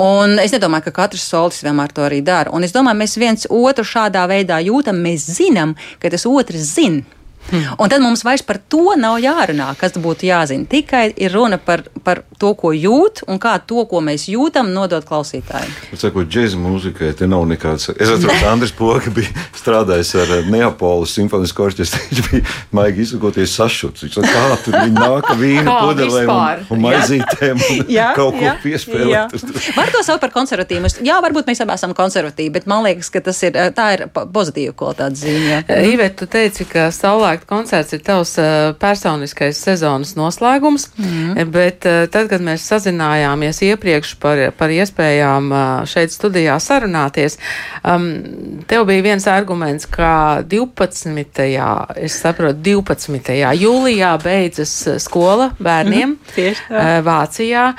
Un 0.00 0.38
es 0.42 0.52
nedomāju, 0.56 0.88
ka 0.88 0.96
katrs 1.02 1.24
solis 1.30 1.62
vienmēr 1.64 1.94
to 1.96 2.04
arī 2.06 2.20
dara. 2.26 2.52
Un 2.52 2.66
es 2.66 2.74
domāju, 2.76 3.00
mēs 3.00 3.16
viens 3.20 3.48
otru 3.48 3.86
šādā 3.86 4.26
veidā 4.30 4.60
jūtam, 4.64 5.00
mēs 5.00 5.30
zinām, 5.38 5.76
ka 6.02 6.12
tas 6.12 6.28
otrs 6.28 6.74
zina. 6.76 7.19
Hmm. 7.50 7.76
Un 7.82 7.90
tad 7.90 8.02
mums 8.02 8.22
vairs 8.26 8.44
par 8.46 8.60
to 8.70 8.94
nav 8.98 9.18
jārunā, 9.22 9.72
kas 9.80 9.96
būtu 9.98 10.28
jāzina. 10.28 10.66
Tikai 10.70 11.10
ir 11.18 11.34
runa 11.34 11.58
par, 11.58 11.82
par 12.04 12.22
to, 12.40 12.52
ko 12.58 12.72
jūt 12.74 13.24
un 13.30 13.40
kā 13.42 13.56
to, 13.66 13.84
ko 13.90 14.02
mēs 14.04 14.28
jūtam, 14.30 14.70
nodot 14.74 15.04
klausītājiem. 15.06 15.72
Sakot, 15.98 16.28
džēza 16.30 16.60
mūzikai 16.60 17.12
te 17.18 17.28
nav 17.30 17.46
nekāds. 17.50 17.90
Es 17.96 18.12
atceros, 18.12 18.40
ka 18.40 18.50
Andris 18.54 18.74
Poga 18.76 19.12
bija 19.14 19.46
strādājis 19.58 20.14
ar 20.22 20.34
Neapolis 20.50 21.14
simfonisko 21.18 21.66
orķestri. 21.68 22.06
Viņš 22.10 22.30
bija 22.30 22.54
maigi 22.76 23.04
izsakoties 23.04 23.54
sašuts. 23.58 24.06
Viņš 24.06 24.18
saka, 24.18 24.32
kā 24.34 24.58
tur 24.64 24.76
viņi 24.78 24.96
nāk 24.96 25.30
vīnu 25.40 25.74
pudelēm 25.84 26.32
un, 26.34 26.64
un 26.74 26.82
maizītēm 26.86 27.60
un 27.66 27.82
jā, 27.98 28.10
kaut 28.18 28.38
ko 28.38 28.54
piespēlēt. 28.64 29.36
Var 29.76 29.92
to 29.94 30.02
saukt 30.06 30.24
par 30.24 30.32
konservatīvu. 30.34 30.90
Jā, 31.06 31.20
varbūt 31.24 31.50
mēs 31.50 31.62
abi 31.64 31.76
esam 31.76 31.94
konservatīvi, 31.96 32.54
bet 32.58 32.68
man 32.70 32.84
liekas, 32.86 33.10
ka 33.12 33.22
tas 33.24 33.40
ir, 33.46 33.58
tā 33.76 33.90
ir 33.96 34.06
pozitīva 34.10 34.74
kvalitātes 34.76 35.24
zīme. 35.24 35.60
Ivet, 35.90 36.16
tu 36.20 36.28
teici, 36.30 36.66
ka 36.68 36.88
savulaik 36.94 37.39
Saulēkta 37.40 37.48
koncerts 37.48 37.92
ir 37.94 38.02
tavs 38.04 38.34
uh, 38.38 38.74
personiskais 38.78 39.58
sezonas 39.58 40.14
noslēgums, 40.16 40.90
mm. 40.96 41.50
bet 41.50 41.86
uh, 41.86 42.06
tad, 42.10 42.28
kad 42.28 42.40
mēs 42.42 42.66
sazinājāmies 42.68 43.62
iepriekš 43.64 44.16
par, 44.20 44.52
par 44.56 44.70
iespējām 44.70 45.50
uh, 45.52 45.86
šeit 45.86 46.12
studijā 46.12 46.58
sarunāties, 46.60 47.38
um, 47.82 48.62
tev 48.68 48.86
bija 48.86 49.02
viens 49.02 49.26
arguments, 49.26 49.86
ka 49.86 50.42
12. 50.44 51.48
es 51.96 52.20
saprotu, 52.20 52.60
12. 52.60 53.32
jūlijā 53.56 54.12
beidzas 54.22 54.74
skola 55.00 55.50
bērniem 55.58 56.16
mm, 56.16 57.04
Vācijā. 57.04 57.72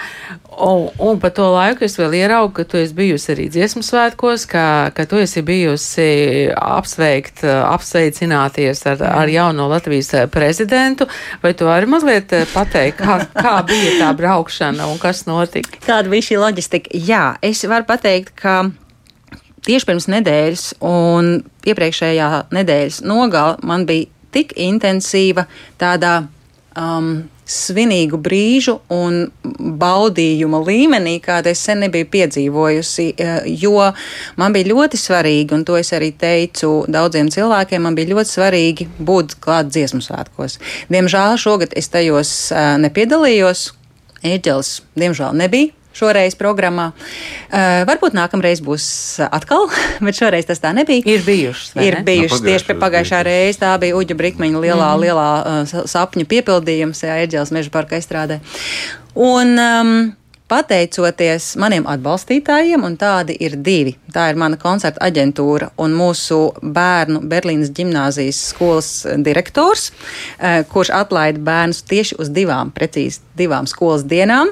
Un, 0.52 0.90
un 1.00 1.20
pa 1.20 1.30
to 1.32 1.46
laiku 1.54 1.86
es 1.88 1.94
vēl 1.96 2.18
ieraugu, 2.20 2.52
ka 2.58 2.66
tu 2.68 2.76
esi 2.76 2.96
bijusi 2.96 3.30
arī 3.32 3.46
dziesmu 3.54 3.86
svētkos, 3.88 4.44
ka, 4.52 4.66
ka 4.92 5.06
tu 5.08 5.22
esi 5.22 5.40
bijusi 5.48 6.08
apsveikt, 6.52 7.46
apsveicināties 7.48 8.84
ar, 8.92 9.06
ar 9.08 9.32
jauno 9.32 9.70
Latvijas 9.72 10.12
prezidentu. 10.34 11.08
Vai 11.42 11.54
tu 11.56 11.70
vari 11.70 11.88
mazliet 11.88 12.36
pateikt, 12.52 13.00
kā, 13.00 13.22
kā 13.32 13.56
bija 13.70 13.96
tā 14.02 14.12
braukšana 14.20 14.92
un 14.92 15.00
kas 15.00 15.24
notika? 15.30 15.80
Kāda 15.88 16.12
bija 16.12 16.28
šī 16.28 16.42
loģistika? 16.44 16.92
Jā, 17.00 17.24
es 17.40 17.64
varu 17.72 17.88
pateikt, 17.88 18.36
ka 18.36 18.66
tieši 19.66 19.88
pirms 19.88 20.12
nedēļas 20.12 20.66
un 20.84 21.38
iepriekšējā 21.64 22.32
nedēļas 22.52 23.04
nogala 23.08 23.56
man 23.64 23.88
bija 23.88 24.12
tik 24.36 24.52
intensīva 24.60 25.48
tādā 25.80 26.26
um, 26.76 27.22
svinīgu 27.52 28.20
brīžu 28.22 28.78
un 28.94 29.26
baudījuma 29.82 30.62
līmenī, 30.64 31.18
kāda 31.24 31.52
es 31.52 31.64
sen 31.68 31.84
nebiju 31.86 32.08
piedzīvojusi, 32.14 33.08
eh, 33.18 33.50
jo 33.64 33.92
man 34.40 34.56
bija 34.56 34.72
ļoti 34.72 35.00
svarīgi, 35.00 35.54
un 35.58 35.66
to 35.68 35.78
es 35.78 35.92
arī 35.92 36.12
teicu 36.14 36.86
daudziem 36.88 37.30
cilvēkiem, 37.34 37.82
man 37.82 37.96
bija 37.96 38.14
ļoti 38.14 38.36
svarīgi 38.38 38.88
būt 39.00 39.38
klāt 39.44 39.74
dziesmu 39.74 40.02
svētkos. 40.06 40.60
Diemžēl 40.90 41.38
šogad 41.38 41.76
es 41.76 41.92
tajos 41.92 42.52
eh, 42.52 42.78
nepiedalījos, 42.88 43.72
Ēģelis 44.22 44.84
diemžēl 45.02 45.34
nebija 45.34 45.81
šoreiz 45.98 46.38
programmā. 46.40 46.92
Uh, 46.92 47.84
varbūt 47.90 48.16
nākamreiz 48.18 48.64
būs 48.64 48.86
atkal, 49.28 49.68
bet 50.06 50.18
šoreiz 50.18 50.48
tas 50.50 50.64
tā 50.64 50.74
nebija. 50.78 51.04
Ir 51.06 51.26
bijušas. 51.28 51.76
Ir 51.82 52.00
ne? 52.00 52.06
bijušas 52.08 52.40
no, 52.40 52.48
tieši 52.50 52.70
pie 52.70 52.78
pagājušā 52.82 53.26
reizē. 53.28 53.60
Tā 53.66 53.76
bija 53.82 53.98
Uģa 54.00 54.18
Brikmeņa 54.18 54.64
lielā, 54.64 54.94
mm. 54.96 55.04
lielā 55.06 55.28
uh, 55.42 55.76
sapņu 55.92 56.28
piepildījums, 56.32 57.04
jā, 57.08 57.20
Eģels 57.26 57.54
meža 57.56 57.74
parka 57.74 58.00
izstrādē. 58.00 58.42
Un, 59.20 59.58
um, 59.60 59.96
pateicoties 60.52 61.54
maniem 61.62 61.86
atbalstītājiem, 61.88 62.84
un 62.84 62.98
tādi 63.00 63.38
ir 63.40 63.56
divi. 63.64 63.94
Tā 64.12 64.28
ir 64.32 64.40
mana 64.40 64.60
koncerta 64.60 65.04
aģentūra 65.08 65.72
un 65.82 65.96
mūsu 65.96 66.42
bērnu 66.62 67.24
Berlīnas 67.32 67.72
gimnāzijas 67.76 68.42
skolas 68.52 68.92
direktors, 69.24 69.92
uh, 69.92 70.62
kurš 70.72 70.92
atlaida 70.96 71.40
bērnus 71.40 71.84
tieši 71.88 72.20
uz 72.20 72.32
divām, 72.36 72.74
precīzi 72.76 73.24
divām 73.40 73.70
skolas 73.70 74.04
dienām. 74.08 74.52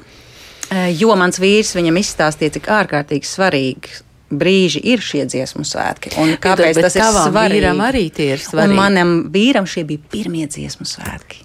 Eh, 0.69 0.91
jo 0.99 1.15
mans 1.17 1.39
vīrs 1.41 1.73
viņam 1.77 1.97
izstāstīja, 2.01 2.59
cik 2.59 2.69
ārkārtīgi 2.69 3.25
svarīgi 3.25 4.03
brīži 4.29 4.81
ir 4.91 5.01
šie 5.01 5.23
dziesmu 5.25 5.65
svētki. 5.65 6.13
Un 6.21 6.35
kāpēc 6.41 6.77
bet, 6.77 6.85
tas 6.85 6.97
ir 6.97 7.05
svarīgi? 7.07 7.57
Vīram 7.57 7.81
arī 7.81 8.05
tie 8.13 8.27
ir 8.35 8.43
svarīgi. 8.43 8.75
Un 8.75 8.77
manam 8.77 9.13
vīram 9.33 9.65
šie 9.69 9.85
bija 9.89 10.11
pirmie 10.13 10.45
dziesmu 10.49 10.85
svētki. 10.85 11.41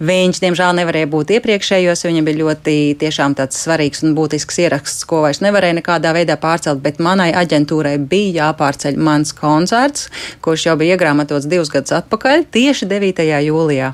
Viņš, 0.00 0.40
diemžēl, 0.42 0.74
nevarēja 0.80 1.08
būt 1.10 1.34
iepriekšējos, 1.36 2.04
jo 2.04 2.10
viņam 2.12 2.28
bija 2.28 2.40
ļoti 2.40 2.76
tiešām 3.00 3.34
tāds 3.38 3.58
svarīgs 3.60 4.04
un 4.06 4.14
būtisks 4.16 4.60
ieraksts, 4.64 5.04
ko 5.08 5.22
vairs 5.26 5.42
nevarēja 5.44 5.76
nekādā 5.80 6.12
veidā 6.16 6.36
pārcelt, 6.40 6.80
bet 6.84 7.00
manai 7.02 7.30
aģentūrai 7.36 7.96
bija 8.10 8.46
jāpārceļ 8.46 8.98
mans 9.00 9.34
koncerts, 9.36 10.08
kurš 10.44 10.66
jau 10.70 10.76
bija 10.80 10.96
iegrāmatots 10.96 11.48
divus 11.50 11.72
gadus 11.72 11.94
atpakaļ, 11.98 12.46
tieši 12.54 12.88
9. 12.90 13.24
jūlijā. 13.46 13.92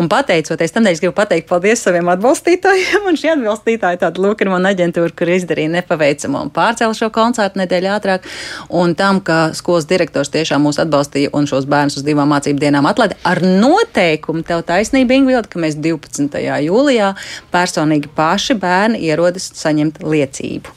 Un 0.00 0.10
pateicoties 0.10 0.74
tam, 0.74 0.88
es 0.90 1.02
gribu 1.02 1.14
pateikt 1.16 1.48
paldies 1.50 1.84
saviem 1.86 2.10
atbalstītājiem, 2.12 3.06
un 3.10 3.18
šie 3.20 3.32
atbalstītāji 3.34 4.02
tāda 4.02 4.24
lūk 4.24 4.42
ir 4.42 4.50
mana 4.52 4.74
aģentūra, 4.74 5.14
kur 5.14 5.30
izdarīja 5.34 5.72
nepaveicamo 5.78 6.42
un 6.46 6.52
pārcēla 6.54 6.98
šo 6.98 7.10
koncertu 7.14 7.62
nedēļu 7.62 7.92
ātrāk, 7.94 8.28
un 8.74 8.96
tam, 8.98 9.20
ka 9.24 9.52
skolas 9.56 9.88
direktors 9.90 10.32
tiešām 10.34 10.64
mūs 10.66 10.80
atbalstīja 10.82 11.32
un 11.36 11.48
šos 11.50 11.68
bērnus 11.70 12.00
uz 12.00 12.06
divām 12.06 12.32
mācību 12.34 12.62
dienām 12.62 12.88
atlaida 12.90 13.18
ar 13.28 13.42
noteikumu, 13.44 14.44
tev 14.46 14.64
taisnība, 15.04 15.14
Ingvilda, 15.14 15.48
ka 15.48 15.60
mēs 15.60 15.76
12. 15.76 16.40
jūlijā 16.64 17.14
personīgi 17.52 18.08
paši 18.14 18.54
bērni 18.54 19.00
ierodas 19.04 19.50
saņemt 19.54 20.02
liecību. 20.02 20.72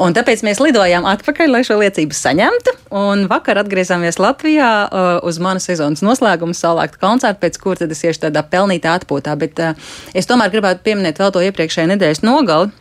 Un 0.00 0.14
tāpēc 0.14 0.42
mēs 0.44 0.60
lidojām 0.60 1.04
atpakaļ, 1.06 1.50
lai 1.50 1.62
šo 1.64 1.78
liecību 1.80 2.14
saņemtu, 2.14 2.74
un 2.90 3.26
vakar 3.28 3.58
atgriezāmies 3.58 4.18
Latvijā 4.18 4.88
uh, 4.88 5.20
uz 5.26 5.38
mana 5.38 5.60
sezonas 5.60 6.02
noslēgumu 6.02 6.54
salāktu 6.54 7.00
koncertu, 7.00 7.40
pēc 7.40 7.58
kur 7.60 7.76
tad 7.76 7.92
es 7.92 8.04
iešu 8.04 8.26
tādā 8.26 8.42
pelnītā 8.42 8.96
atpūtā, 9.00 9.36
bet 9.36 9.58
uh, 9.60 9.74
es 10.14 10.26
tomēr 10.26 10.50
gribētu 10.50 10.84
pieminēt 10.84 11.20
vēl 11.20 11.32
to 11.32 11.44
iepriekšējā 11.44 11.92
nedēļas 11.94 12.24
nogali, 12.24 12.72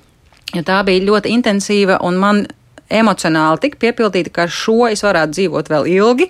jo 0.56 0.64
tā 0.64 0.82
bija 0.88 1.06
ļoti 1.10 1.34
intensīva 1.36 2.00
un 2.06 2.22
man 2.22 2.46
emocionāli 2.92 3.62
tik 3.64 3.78
piepildīta, 3.82 4.32
ka 4.34 4.46
ar 4.46 4.54
šo 4.54 4.86
es 4.90 5.02
varētu 5.06 5.34
dzīvot 5.36 5.70
vēl 5.72 5.88
ilgi, 5.90 6.28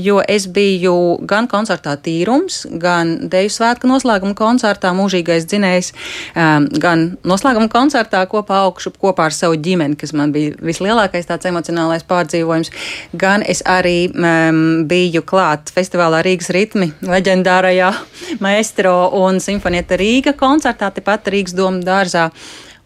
jo 0.00 0.18
es 0.26 0.48
biju 0.50 0.94
gan 1.28 1.46
koncertā 1.50 1.94
Tīrums, 2.02 2.64
gan 2.82 3.14
Deju 3.32 3.52
svētku 3.52 3.90
noslēguma 3.90 4.34
koncertā 4.38 4.90
Mūžīgais 4.96 5.46
dzinējs, 5.50 5.92
um, 6.34 6.66
gan 6.82 7.06
noslēguma 7.28 7.70
koncertā 7.72 8.24
kopā 8.30 8.64
augšu 8.66 8.94
kopā 8.98 9.28
ar 9.30 9.36
savu 9.36 9.58
ģimeni, 9.62 9.98
kas 10.00 10.14
man 10.16 10.34
bija 10.34 10.56
vislielākais 10.62 11.28
tāds 11.28 11.46
emocionālais 11.50 12.06
pārdzīvojums, 12.08 12.72
gan 13.18 13.46
es 13.46 13.62
arī 13.68 14.10
um, 14.10 14.82
biju 14.90 15.22
klāt 15.28 15.70
festivālā 15.74 16.24
Rīgas 16.26 16.50
ritmi 16.54 16.90
leģendārajā 17.06 17.92
maestro 18.42 18.96
un 19.22 19.40
simfonieta 19.42 19.98
Rīga 20.00 20.34
koncertā 20.38 20.90
tepat 20.94 21.30
Rīgas 21.32 21.56
doma 21.56 21.82
dārzā. 21.86 22.30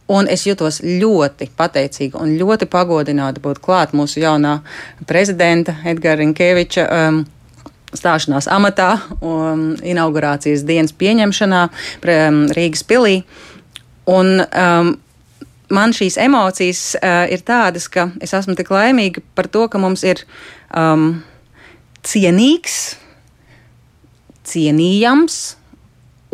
Un 0.07 0.29
es 0.31 0.45
jutos 0.47 0.79
ļoti 0.85 1.49
pateicīga 1.59 2.21
un 2.23 2.37
ļoti 2.39 2.69
pagodināta 2.71 3.43
būt 3.43 3.59
klāt 3.65 3.95
mūsu 3.97 4.21
jaunā 4.23 4.61
prezidenta 5.07 5.75
Edgara 5.83 6.21
Rinkeviča 6.21 6.85
um, 6.87 7.25
stāšanās 7.97 8.47
amatā, 8.53 8.93
um, 9.19 9.73
inaugurācijas 9.83 10.63
dienas 10.67 10.95
pieņemšanā 10.95 11.63
um, 11.67 12.39
Rīgas 12.55 12.85
pilī. 12.87 13.17
Un, 14.07 14.45
um, 14.47 14.93
man 15.75 15.95
šīs 15.97 16.21
emocijas 16.23 16.83
uh, 17.01 17.25
ir 17.33 17.43
tādas, 17.47 17.89
ka 17.91 18.07
es 18.23 18.35
esmu 18.37 18.55
tik 18.59 18.71
laimīga 18.71 19.25
par 19.35 19.51
to, 19.51 19.65
ka 19.73 19.81
mums 19.83 20.05
ir 20.07 20.23
um, 20.71 21.25
cienīgs, 22.07 22.95
cienījams 24.47 25.41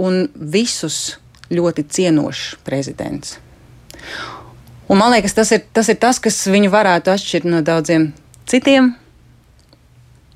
un 0.03 0.27
visus 0.37 1.17
ļoti 1.53 1.87
cienošs 1.89 2.61
prezidents. 2.67 3.39
Un 4.93 4.99
man 5.01 5.13
liekas, 5.15 5.35
tas 5.37 5.53
ir, 5.55 5.63
tas 5.73 5.89
ir 5.89 5.97
tas, 6.03 6.19
kas 6.21 6.41
viņu 6.51 6.73
varētu 6.73 7.13
atšķirt 7.15 7.49
no 7.49 7.63
daudziem 7.65 8.11
citiem, 8.51 8.93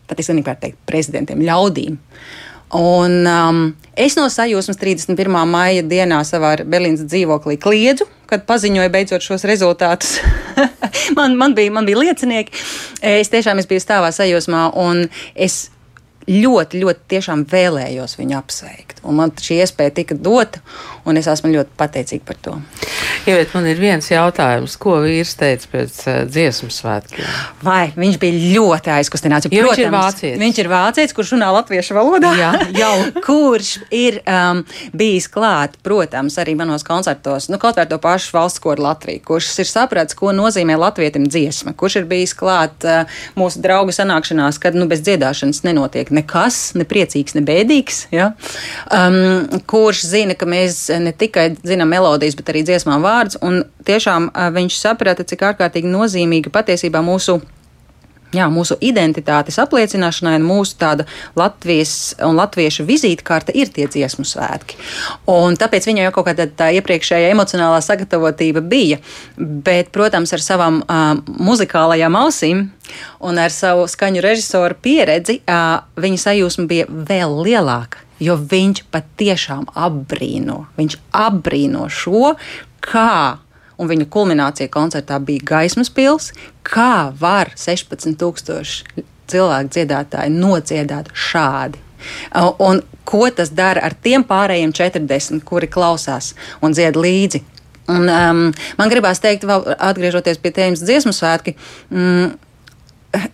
pat 0.06 0.22
es 0.22 0.30
negribētu 0.30 0.62
teikt, 0.62 0.78
prezidentiem, 0.88 1.42
ļaudīm. 1.44 1.98
Un, 2.76 3.20
um, 3.30 3.60
es 3.94 4.16
no 4.18 4.24
sajūsmas 4.32 4.78
31. 4.80 5.36
maija 5.46 5.84
dienā 5.86 6.18
savā 6.26 6.56
Berlīnas 6.66 7.04
dzīvoklī 7.06 7.60
kliedzu, 7.62 8.08
kad 8.26 8.42
paziņoja 8.48 8.90
beidzot 8.90 9.22
šos 9.22 9.46
rezultātus. 9.46 10.16
man, 11.18 11.36
man, 11.38 11.54
bija, 11.54 11.70
man 11.74 11.86
bija 11.86 12.00
liecinieki. 12.02 12.54
Es 13.06 13.30
tiešām 13.30 13.62
es 13.62 13.70
biju 13.70 13.84
stāvā 13.84 14.10
sajūsmā, 14.14 14.70
un 14.82 15.06
es 15.34 15.66
ļoti, 16.26 16.82
ļoti 16.82 17.06
tiešām 17.12 17.44
vēlējos 17.50 18.16
viņu 18.18 18.36
apsveikt. 18.38 19.02
Un 19.06 19.20
man 19.20 19.32
šī 19.38 19.60
iespēja 19.62 19.94
tika 20.00 20.16
dota, 20.18 20.62
un 21.06 21.18
es 21.20 21.28
esmu 21.30 21.52
ļoti 21.52 21.76
pateicīga 21.78 22.26
par 22.26 22.40
to. 22.42 22.56
Ja, 23.26 23.38
man 23.54 23.66
ir 23.66 23.78
viens 23.78 24.06
jautājums, 24.10 24.76
ko 24.78 25.00
vīrs 25.02 25.34
teica 25.38 25.70
pēc 25.72 25.98
uh, 26.06 26.18
dziesmu 26.30 26.70
svētkiem? 26.70 27.26
Vai 27.66 27.88
viņš 27.94 28.18
bija 28.22 28.52
ļoti 28.56 28.92
aizkustināts? 28.96 29.48
Jo, 29.50 29.66
protams, 29.66 29.78
viņš 29.78 29.86
ir 29.86 29.94
vācietis. 29.94 30.40
Viņš 30.42 30.60
ir 30.62 30.70
vācietis, 30.70 31.16
kurš 31.16 31.32
runā 31.36 31.50
latviešu 31.56 31.96
valodā. 31.96 32.32
Jā, 32.38 32.50
jau. 32.74 32.92
kurš 33.26 33.72
ir 33.94 34.20
um, 34.22 34.62
bijis 34.96 35.26
klāt, 35.32 35.78
protams, 35.86 36.38
arī 36.42 36.56
manos 36.58 36.86
koncertos, 36.86 37.50
nu, 37.50 37.60
kaut 37.62 37.78
vai 37.78 37.86
to 37.90 37.98
pašu 38.02 38.34
valsts 38.36 38.62
koru 38.62 38.86
Latviju, 38.86 39.22
kurš 39.26 39.52
ir 39.62 39.70
sapratis, 39.70 40.18
ko 40.18 40.30
nozīmē 40.34 40.76
latvietim 40.78 41.26
dziesma, 41.30 41.74
kurš 41.78 42.00
ir 42.02 42.10
bijis 42.10 42.34
klāt 42.38 42.86
uh, 42.86 43.18
mūsu 43.38 43.62
draugu 43.64 43.94
sanākšanās, 43.94 44.60
kad 44.62 44.78
nu, 44.78 44.86
bez 44.90 45.02
dziedāšanas 45.06 45.64
nenotiek 45.66 46.14
nekas, 46.16 46.60
ne 46.78 46.86
priecīgs, 46.88 47.36
ne 47.36 47.44
bēdīgs. 47.46 48.06
Ja? 48.14 48.32
Um, 48.88 49.60
kurš 49.68 50.06
zina, 50.08 50.38
ka 50.38 50.48
mēs 50.48 50.86
ne 51.02 51.12
tikai 51.16 51.50
zinām 51.66 51.92
melodijas, 51.92 52.38
bet 52.38 52.54
arī 52.54 52.64
dziesmām 52.66 53.04
vārdu 53.04 53.16
vārds, 53.16 53.38
un 53.42 53.64
tiešām 53.86 54.30
viņš 54.56 54.78
saprata, 54.80 55.26
cik 55.26 55.44
ārkārtīgi 55.50 55.90
nozīmīga 55.90 56.52
patiesībā 56.54 57.02
mūsu 57.04 57.40
jā, 58.36 58.46
mūsu 58.52 58.76
identitātes 58.84 59.58
apliecināšanai 59.62 60.36
un 60.40 60.46
mūsu 60.46 60.76
tāda 60.80 61.06
Latvijas 61.38 62.14
un 62.24 62.38
latviešu 62.38 62.86
vizītkarte 62.88 63.54
ir 63.56 63.72
tie 63.74 63.88
dziesmu 63.90 64.26
svētki. 64.28 64.78
Un 65.32 65.58
tāpēc 65.58 65.88
viņai 65.88 66.06
jau 66.06 66.14
kaut 66.18 66.30
kāda 66.30 66.48
tā 66.48 66.70
iepriekšējā 66.78 67.32
emocionālā 67.34 67.82
sagatavotība 67.84 68.62
bija, 68.64 69.00
bet, 69.36 69.92
protams, 69.94 70.34
ar 70.36 70.44
savām 70.44 70.82
uh, 70.84 71.12
muzikālajām 71.26 72.18
ausīm 72.22 72.66
un 73.26 73.42
ar 73.42 73.52
savu 73.54 73.86
skaņu 73.90 74.24
režisoru 74.24 74.78
pieredzi 74.82 75.40
uh, 75.42 75.84
viņa 76.00 76.24
sajūsma 76.28 76.68
bija 76.70 76.90
vēl 76.90 77.40
lielāka 77.46 78.06
jo 78.22 78.36
viņš 78.40 78.86
patiešām 78.92 79.66
apbrīno. 79.76 80.64
Viņš 80.78 80.98
apbrīno 81.16 81.88
šo, 81.92 82.34
kā, 82.84 83.38
un 83.78 83.90
viņa 83.90 84.08
kulminācija 84.12 84.72
koncertā 84.72 85.18
bija 85.22 85.44
gaismas 85.46 85.90
pils, 85.92 86.32
kā 86.66 87.12
var 87.20 87.52
16,000 87.56 89.04
cilvēku 89.30 89.74
dziedātāji 89.74 90.32
nodziedāt 90.32 91.10
šādi. 91.12 91.82
Un 92.62 92.82
ko 93.08 93.26
tas 93.34 93.50
dara 93.54 93.82
ar 93.86 93.96
tiem 94.02 94.24
pārējiem 94.26 94.72
40, 94.76 95.42
kuri 95.46 95.68
klausās 95.70 96.34
un 96.62 96.74
dzied 96.76 96.98
līdzi? 96.98 97.42
Un, 97.86 98.08
um, 98.10 98.40
man 98.78 98.90
gribās 98.90 99.20
teikt, 99.22 99.46
vēl 99.46 99.62
atgriežoties 99.76 100.40
pie 100.42 100.50
tēmas 100.54 100.82
dziesmu 100.82 101.12
svētki. 101.14 101.54
Mm, 101.92 102.32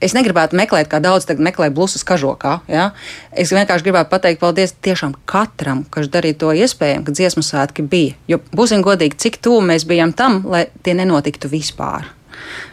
es 0.01 0.15
negribētu 0.17 0.57
meklēt, 0.59 0.89
kā 0.91 1.01
daudz 1.03 1.27
tagad 1.29 1.45
meklē 1.45 1.69
blusus 1.75 2.05
kažokā. 2.07 2.59
Ja? 2.71 2.91
Es 3.33 3.53
vienkārši 3.55 3.87
gribētu 3.87 4.13
pateikt 4.13 4.43
paldies 4.43 4.75
tiešām 4.85 5.15
katram, 5.29 5.85
kas 5.93 6.11
darīja 6.13 6.41
to 6.45 6.53
iespējamu, 6.57 7.07
ka 7.07 7.17
dziesmu 7.17 7.45
svētki 7.47 7.87
bija. 7.87 8.17
Jo 8.31 8.41
būsim 8.55 8.85
godīgi, 8.85 9.19
cik 9.27 9.41
tuvu 9.45 9.63
mēs 9.73 9.87
bijām 9.89 10.15
tam, 10.17 10.43
lai 10.49 10.67
tie 10.83 10.97
nenotiktu 10.99 11.51
vispār. 11.53 12.11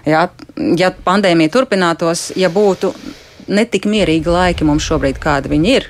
Ja, 0.08 0.28
ja 0.56 0.92
pandēmija 1.06 1.54
turpinātos, 1.54 2.30
ja 2.40 2.50
būtu 2.54 2.94
netik 3.50 3.88
mierīgi 3.90 4.30
laiki 4.30 4.66
mums 4.68 4.86
šobrīd, 4.86 5.20
kādi 5.22 5.52
viņi 5.52 5.72
ir, 5.78 5.88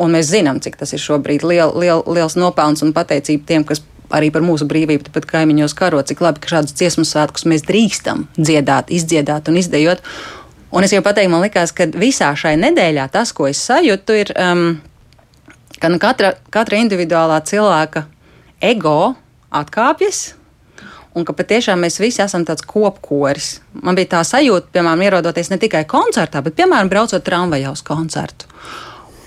un 0.00 0.14
mēs 0.14 0.30
zinām, 0.32 0.60
cik 0.64 0.78
tas 0.80 0.94
ir 0.96 1.02
šobrīd 1.02 1.44
liel, 1.46 1.72
liel, 1.80 2.04
liels 2.08 2.36
nopelns 2.40 2.84
un 2.84 2.94
pateicība 2.96 3.48
tiem, 3.48 3.66
kas 3.68 3.82
arī 4.14 4.30
par 4.34 4.44
mūsu 4.44 4.68
brīvību, 4.68 5.12
pat 5.14 5.26
kaimiņos 5.28 5.74
karo, 5.78 6.00
cik 6.06 6.22
labi, 6.24 6.42
ka 6.42 6.56
šādus 6.56 6.76
dziesmu 6.78 7.06
svētkus 7.08 7.46
mēs 7.50 7.64
drīkstam 7.68 8.26
dziedāt, 8.36 8.92
izdziedāt 8.94 9.50
un 9.50 9.60
izdejot. 9.60 10.04
Un 10.74 10.82
es 10.82 10.90
jau 10.90 11.02
pateiktu, 11.06 11.30
man 11.30 11.44
liekas, 11.44 11.70
ka 11.70 11.86
visā 11.94 12.32
šai 12.34 12.56
nedēļā 12.58 13.06
tas, 13.14 13.30
ko 13.36 13.46
es 13.46 13.60
sajūtu, 13.62 14.16
ir, 14.18 14.32
um, 14.34 14.64
ka 15.78 15.90
nu 15.92 16.00
katra, 16.02 16.32
katra 16.50 16.80
individuālā 16.82 17.36
cilvēka 17.46 18.08
ego 18.58 19.14
atkāpjas. 19.54 20.32
Un 21.14 21.22
ka 21.22 21.30
patiešām 21.36 21.78
mēs 21.84 22.00
visi 22.02 22.24
esam 22.24 22.42
tāds 22.42 22.66
kopkoris. 22.66 23.60
Man 23.86 23.94
bija 23.94 24.16
tā 24.16 24.24
sajūta, 24.26 24.72
piemēram, 24.74 25.04
ierodoties 25.06 25.52
ne 25.52 25.60
tikai 25.62 25.84
koncertā, 25.86 26.42
bet, 26.42 26.56
piemēram, 26.58 26.90
braucot 26.90 27.22
tramvajā 27.22 27.70
uz 27.70 27.84
koncertu. 27.86 28.50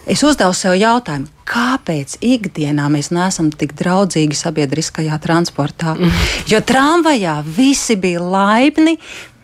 Es 0.07 0.19
uzdevu 0.23 0.51
sev 0.55 0.75
jautājumu, 0.75 1.31
kāpēc 1.47 2.17
ikdienā 2.23 2.89
mēs 2.91 3.09
neesam 3.15 3.53
tik 3.55 3.71
draudzīgi 3.79 4.35
sabiedriskajā 4.35 5.15
transportā? 5.23 5.95
Jo 6.51 6.59
tramvajā 6.59 7.39
visi 7.55 7.95
bija 7.99 8.19
laipni, 8.35 8.97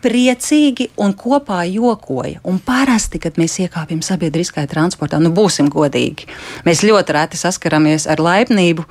priecīgi 0.04 0.90
un 1.00 1.14
kopā 1.16 1.62
jokoja. 1.68 2.42
Un 2.48 2.60
parasti, 2.64 3.20
kad 3.22 3.38
mēs 3.40 3.56
iekāpjam 3.64 4.02
sabiedriskajā 4.04 4.68
transportā, 4.70 5.20
nu 5.22 5.32
būsim 5.34 5.70
godīgi, 5.72 6.28
mēs 6.66 6.84
ļoti 6.84 7.16
reti 7.16 7.40
saskaramies 7.40 8.06
ar 8.10 8.20
laipnību 8.24 8.84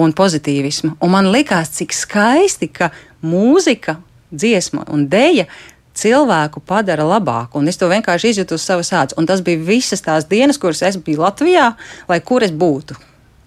un 0.00 0.16
pozitīvismu. 0.16 0.96
Un 1.04 1.14
man 1.14 1.28
likās, 1.34 1.74
cik 1.76 1.92
skaisti, 1.96 2.70
ka 2.72 2.90
mūzika, 3.24 3.98
dziesma 4.34 4.88
un 4.92 5.06
dēļa 5.12 5.46
cilvēku 5.94 6.62
padara 6.66 7.06
labāku. 7.06 7.60
Un 7.60 7.70
es 7.70 7.78
to 7.78 7.88
vienkārši 7.90 8.34
izjūtu 8.34 8.58
uz 8.58 8.66
savas 8.66 8.92
ādas. 8.92 9.18
Un 9.20 9.28
tas 9.30 9.44
bija 9.44 9.62
visas 9.62 10.02
tās 10.04 10.26
dienas, 10.30 10.58
kuras 10.58 10.82
es 10.82 10.98
biju 10.98 11.22
Latvijā, 11.22 11.74
lai 12.10 12.20
kur 12.20 12.46
es 12.46 12.54
būtu. 12.54 12.98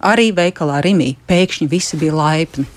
Arī 0.08 0.30
veikalā 0.32 0.78
Rimī 0.84 1.16
pēkšņi 1.28 1.68
visi 1.68 1.98
bija 2.00 2.14
laipni. 2.14 2.68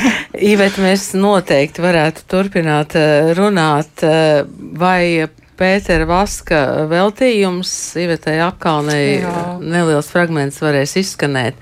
Ivet, 0.52 0.78
mēs 0.82 1.10
noteikti 1.16 1.84
varētu 1.84 2.26
turpināt 2.30 2.96
eh, 2.98 3.32
runāt, 3.36 4.04
eh, 4.04 4.44
vai 4.76 5.26
Pētera 5.56 6.04
Vaska 6.04 6.58
veltījums 6.90 7.70
Ivetai 7.96 8.34
apkalnei 8.44 9.22
neliels 9.64 10.10
fragments 10.12 10.60
varēs 10.60 10.98
izskanēt. 11.00 11.56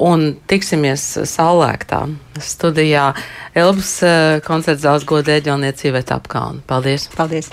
Un 0.00 0.30
tiksimies 0.48 1.04
saulēktā 1.28 2.06
studijā 2.40 3.10
Elbas 3.52 3.98
eh, 4.06 4.40
koncerts 4.46 4.86
zāles 4.86 5.04
godēģelniece 5.08 5.92
Iveta 5.92 6.18
apkalna. 6.22 6.64
Paldies! 6.70 7.10
Paldies! 7.18 7.52